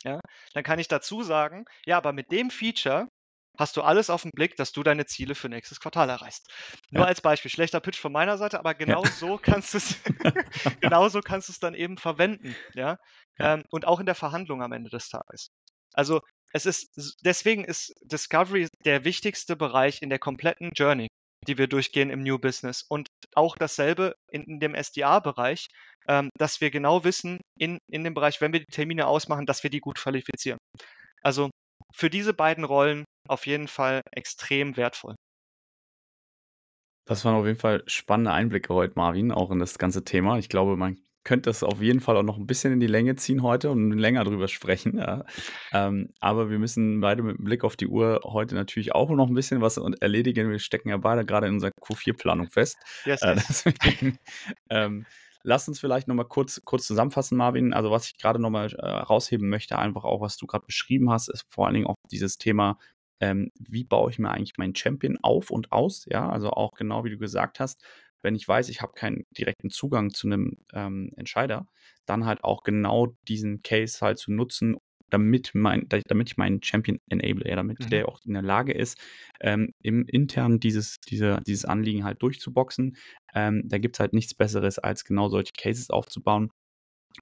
[0.06, 0.22] ja,
[0.54, 3.10] dann kann ich dazu sagen, ja, aber mit dem Feature
[3.58, 6.50] hast du alles auf den Blick, dass du deine Ziele für nächstes Quartal erreichst.
[6.92, 7.08] Nur ja.
[7.08, 9.12] als Beispiel, schlechter Pitch von meiner Seite, aber genau ja.
[9.12, 9.96] so kannst du es,
[10.82, 12.98] genau so kannst du es dann eben verwenden, ja?
[13.40, 15.50] Ähm, und auch in der Verhandlung am Ende des Tages.
[15.94, 16.22] Also
[16.54, 21.08] es ist, deswegen ist Discovery der wichtigste Bereich in der kompletten Journey
[21.48, 22.84] die wir durchgehen im New Business.
[22.88, 25.68] Und auch dasselbe in, in dem SDA-Bereich,
[26.08, 29.64] ähm, dass wir genau wissen, in, in dem Bereich, wenn wir die Termine ausmachen, dass
[29.64, 30.58] wir die gut qualifizieren.
[31.22, 31.50] Also
[31.94, 35.16] für diese beiden Rollen auf jeden Fall extrem wertvoll.
[37.06, 40.38] Das waren auf jeden Fall spannende Einblicke heute, Marvin, auch in das ganze Thema.
[40.40, 40.98] Ich glaube, man
[41.28, 43.92] könnte das auf jeden Fall auch noch ein bisschen in die Länge ziehen heute und
[43.92, 44.98] länger drüber sprechen.
[44.98, 45.26] Ja.
[45.74, 49.34] Ähm, aber wir müssen beide mit Blick auf die Uhr heute natürlich auch noch ein
[49.34, 50.50] bisschen was erledigen.
[50.50, 52.78] Wir stecken ja beide gerade in unserer Q4-Planung fest.
[53.04, 54.18] Yes, äh, deswegen,
[54.70, 55.06] ähm,
[55.44, 57.74] lass uns vielleicht nochmal kurz, kurz zusammenfassen, Marvin.
[57.74, 61.28] Also, was ich gerade nochmal äh, rausheben möchte, einfach auch, was du gerade beschrieben hast,
[61.28, 62.78] ist vor allen Dingen auch dieses Thema
[63.20, 66.06] ähm, wie baue ich mir eigentlich meinen Champion auf und aus?
[66.10, 67.84] Ja, also auch genau wie du gesagt hast,
[68.22, 71.68] wenn ich weiß, ich habe keinen direkten Zugang zu einem ähm, Entscheider,
[72.06, 74.78] dann halt auch genau diesen Case halt zu nutzen,
[75.10, 77.90] damit, mein, damit ich meinen Champion enable, ja, damit mhm.
[77.90, 79.00] der auch in der Lage ist,
[79.40, 82.98] ähm, im intern dieses, diese, dieses Anliegen halt durchzuboxen.
[83.34, 86.52] Ähm, da gibt es halt nichts Besseres, als genau solche Cases aufzubauen.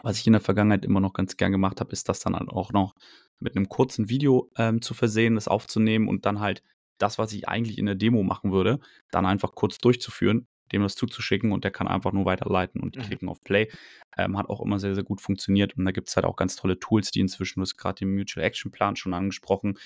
[0.01, 2.49] Was ich in der Vergangenheit immer noch ganz gern gemacht habe, ist das dann halt
[2.49, 2.95] auch noch
[3.39, 6.63] mit einem kurzen Video ähm, zu versehen, das aufzunehmen und dann halt
[6.97, 8.79] das, was ich eigentlich in der Demo machen würde,
[9.11, 13.01] dann einfach kurz durchzuführen, dem das zuzuschicken und der kann einfach nur weiterleiten und mhm.
[13.01, 13.69] klicken auf Play.
[14.17, 16.55] Ähm, hat auch immer sehr, sehr gut funktioniert und da gibt es halt auch ganz
[16.55, 19.77] tolle Tools, die inzwischen, du hast gerade den Mutual Action Plan schon angesprochen,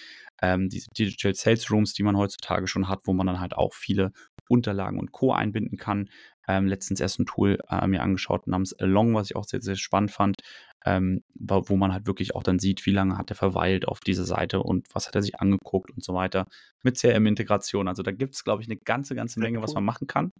[0.41, 3.73] ähm, diese Digital Sales Rooms, die man heutzutage schon hat, wo man dann halt auch
[3.73, 4.11] viele
[4.47, 5.31] Unterlagen und Co.
[5.31, 6.09] einbinden kann.
[6.49, 9.75] Ähm, letztens erst ein Tool äh, mir angeschaut namens Along, was ich auch sehr, sehr
[9.75, 10.41] spannend fand,
[10.83, 14.23] ähm, wo man halt wirklich auch dann sieht, wie lange hat er verweilt auf dieser
[14.23, 16.47] Seite und was hat er sich angeguckt und so weiter.
[16.81, 17.87] Mit CRM-Integration.
[17.87, 19.63] Also da gibt es, glaube ich, eine ganze, ganze Menge, cool.
[19.63, 20.31] was man machen kann.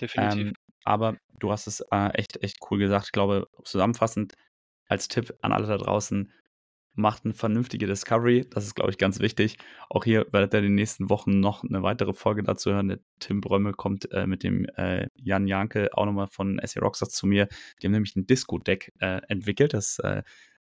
[0.00, 0.48] Definitiv.
[0.48, 0.52] Ähm,
[0.84, 3.06] aber du hast es äh, echt, echt cool gesagt.
[3.06, 4.34] Ich glaube, zusammenfassend
[4.86, 6.30] als Tipp an alle da draußen,
[6.96, 8.46] macht eine vernünftige Discovery.
[8.50, 9.58] Das ist, glaube ich, ganz wichtig.
[9.88, 12.88] Auch hier werdet ihr in den nächsten Wochen noch eine weitere Folge dazu hören.
[12.88, 17.10] Der Tim Brömmel kommt äh, mit dem äh, Jan Janke auch nochmal von SE Rockstars
[17.10, 17.48] zu mir.
[17.80, 19.74] Die haben nämlich ein Disco-Deck äh, entwickelt.
[19.74, 20.22] Das äh,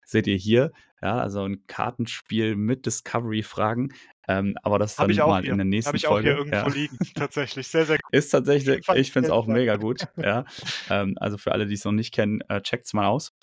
[0.04, 0.72] seht ihr hier.
[1.02, 3.92] Ja, also ein Kartenspiel mit Discovery-Fragen.
[4.28, 5.52] Ähm, aber das dann mal hier.
[5.52, 6.68] in der nächsten Habe ich auch hier irgendwo ja.
[6.68, 7.68] liegen, tatsächlich.
[7.68, 8.12] Sehr, sehr gut.
[8.12, 10.08] Ist tatsächlich, ich finde es auch mega gut.
[10.16, 10.44] Ja.
[10.90, 13.34] Ähm, also für alle, die es noch nicht kennen, äh, checkt es mal aus.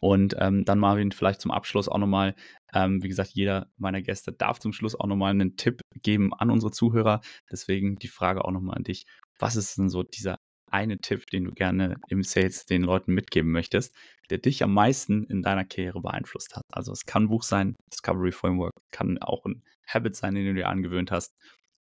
[0.00, 2.34] Und ähm, dann Marvin, vielleicht zum Abschluss auch nochmal,
[2.74, 6.50] ähm, wie gesagt, jeder meiner Gäste darf zum Schluss auch nochmal einen Tipp geben an
[6.50, 7.20] unsere Zuhörer.
[7.50, 9.06] Deswegen die Frage auch nochmal an dich.
[9.38, 10.36] Was ist denn so dieser
[10.70, 13.94] eine Tipp, den du gerne im Sales den Leuten mitgeben möchtest,
[14.30, 16.64] der dich am meisten in deiner Karriere beeinflusst hat?
[16.72, 20.54] Also es kann ein Buch sein, Discovery Framework, kann auch ein Habit sein, den du
[20.54, 21.34] dir angewöhnt hast.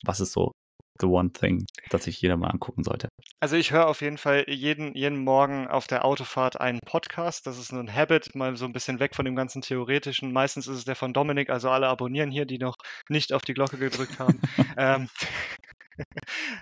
[0.03, 0.51] Was ist so
[0.99, 3.09] the one thing, das sich jeder mal angucken sollte?
[3.39, 7.47] Also ich höre auf jeden Fall jeden, jeden Morgen auf der Autofahrt einen Podcast.
[7.47, 10.31] Das ist ein Habit, mal so ein bisschen weg von dem ganzen Theoretischen.
[10.31, 12.75] Meistens ist es der von Dominik, also alle abonnieren hier, die noch
[13.09, 14.39] nicht auf die Glocke gedrückt haben.
[14.77, 15.09] ähm,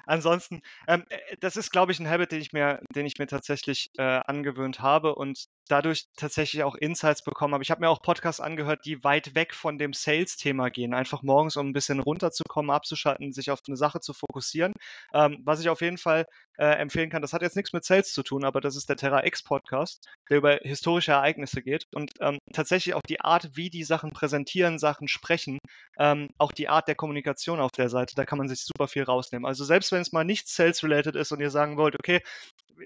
[0.05, 3.27] Ansonsten, ähm, äh, das ist, glaube ich, ein Habit, den ich mir, den ich mir
[3.27, 7.63] tatsächlich äh, angewöhnt habe und dadurch tatsächlich auch Insights bekommen habe.
[7.63, 10.93] Ich habe mir auch Podcasts angehört, die weit weg von dem Sales-Thema gehen.
[10.93, 14.73] Einfach morgens, um ein bisschen runterzukommen, abzuschalten, sich auf eine Sache zu fokussieren.
[15.13, 16.25] Ähm, was ich auf jeden Fall
[16.57, 18.95] äh, empfehlen kann, das hat jetzt nichts mit Sales zu tun, aber das ist der
[18.95, 23.69] Terra X Podcast, der über historische Ereignisse geht und ähm, tatsächlich auch die Art, wie
[23.69, 25.59] die Sachen präsentieren, Sachen sprechen,
[25.97, 29.03] ähm, auch die Art der Kommunikation auf der Seite, da kann man sich super viel
[29.03, 29.45] rausnehmen.
[29.45, 32.21] Also selbst wenn es mal nicht Sales-related ist und ihr sagen wollt, okay,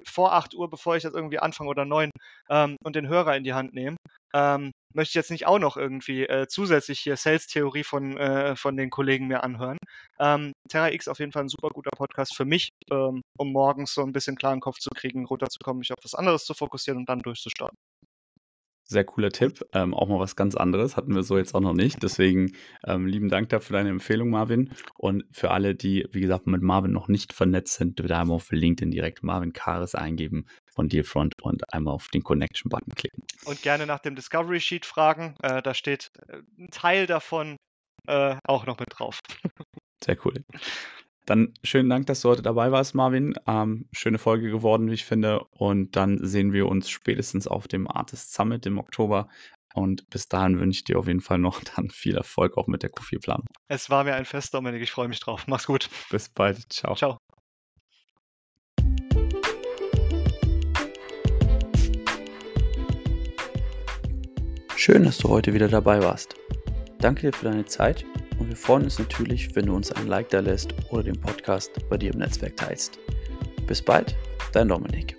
[0.05, 2.09] vor 8 Uhr, bevor ich jetzt irgendwie anfange oder 9
[2.49, 3.97] ähm, und den Hörer in die Hand nehme,
[4.33, 8.77] ähm, möchte ich jetzt nicht auch noch irgendwie äh, zusätzlich hier Sales-Theorie von, äh, von
[8.77, 9.77] den Kollegen mir anhören.
[10.19, 13.93] Ähm, Terra X auf jeden Fall ein super guter Podcast für mich, ähm, um morgens
[13.93, 17.09] so ein bisschen klaren Kopf zu kriegen, runterzukommen, mich auf was anderes zu fokussieren und
[17.09, 17.77] dann durchzustarten.
[18.89, 19.65] Sehr cooler Tipp.
[19.73, 20.95] Ähm, auch mal was ganz anderes.
[20.95, 22.01] Hatten wir so jetzt auch noch nicht.
[22.01, 22.53] Deswegen
[22.85, 24.71] ähm, lieben Dank dafür deine Empfehlung, Marvin.
[24.95, 28.49] Und für alle, die, wie gesagt, mit Marvin noch nicht vernetzt sind, bitte einmal auf
[28.49, 33.23] LinkedIn direkt Marvin Kares eingeben von Dealfront und einmal auf den Connection-Button klicken.
[33.43, 35.35] Und gerne nach dem Discovery Sheet fragen.
[35.43, 37.57] Äh, da steht äh, ein Teil davon
[38.07, 39.19] äh, auch noch mit drauf.
[40.03, 40.45] Sehr cool.
[41.27, 43.33] Dann schönen Dank, dass du heute dabei warst, Marvin.
[43.45, 45.41] Ähm, schöne Folge geworden, wie ich finde.
[45.51, 49.27] Und dann sehen wir uns spätestens auf dem Artist Summit im Oktober.
[49.73, 52.81] Und bis dahin wünsche ich dir auf jeden Fall noch dann viel Erfolg auch mit
[52.81, 53.45] der Q4-Planung.
[53.67, 54.81] Es war mir ein Fest, Dominik.
[54.81, 55.43] Ich freue mich drauf.
[55.47, 55.89] Mach's gut.
[56.09, 56.71] Bis bald.
[56.71, 56.95] Ciao.
[56.95, 57.17] Ciao.
[64.77, 66.35] Schön, dass du heute wieder dabei warst.
[66.99, 68.05] Danke dir für deine Zeit
[68.39, 71.71] und wir freuen uns natürlich, wenn du uns ein Like da lässt oder den Podcast
[71.89, 72.99] bei dir im Netzwerk teilst.
[73.67, 74.15] Bis bald,
[74.53, 75.15] dein Dominik.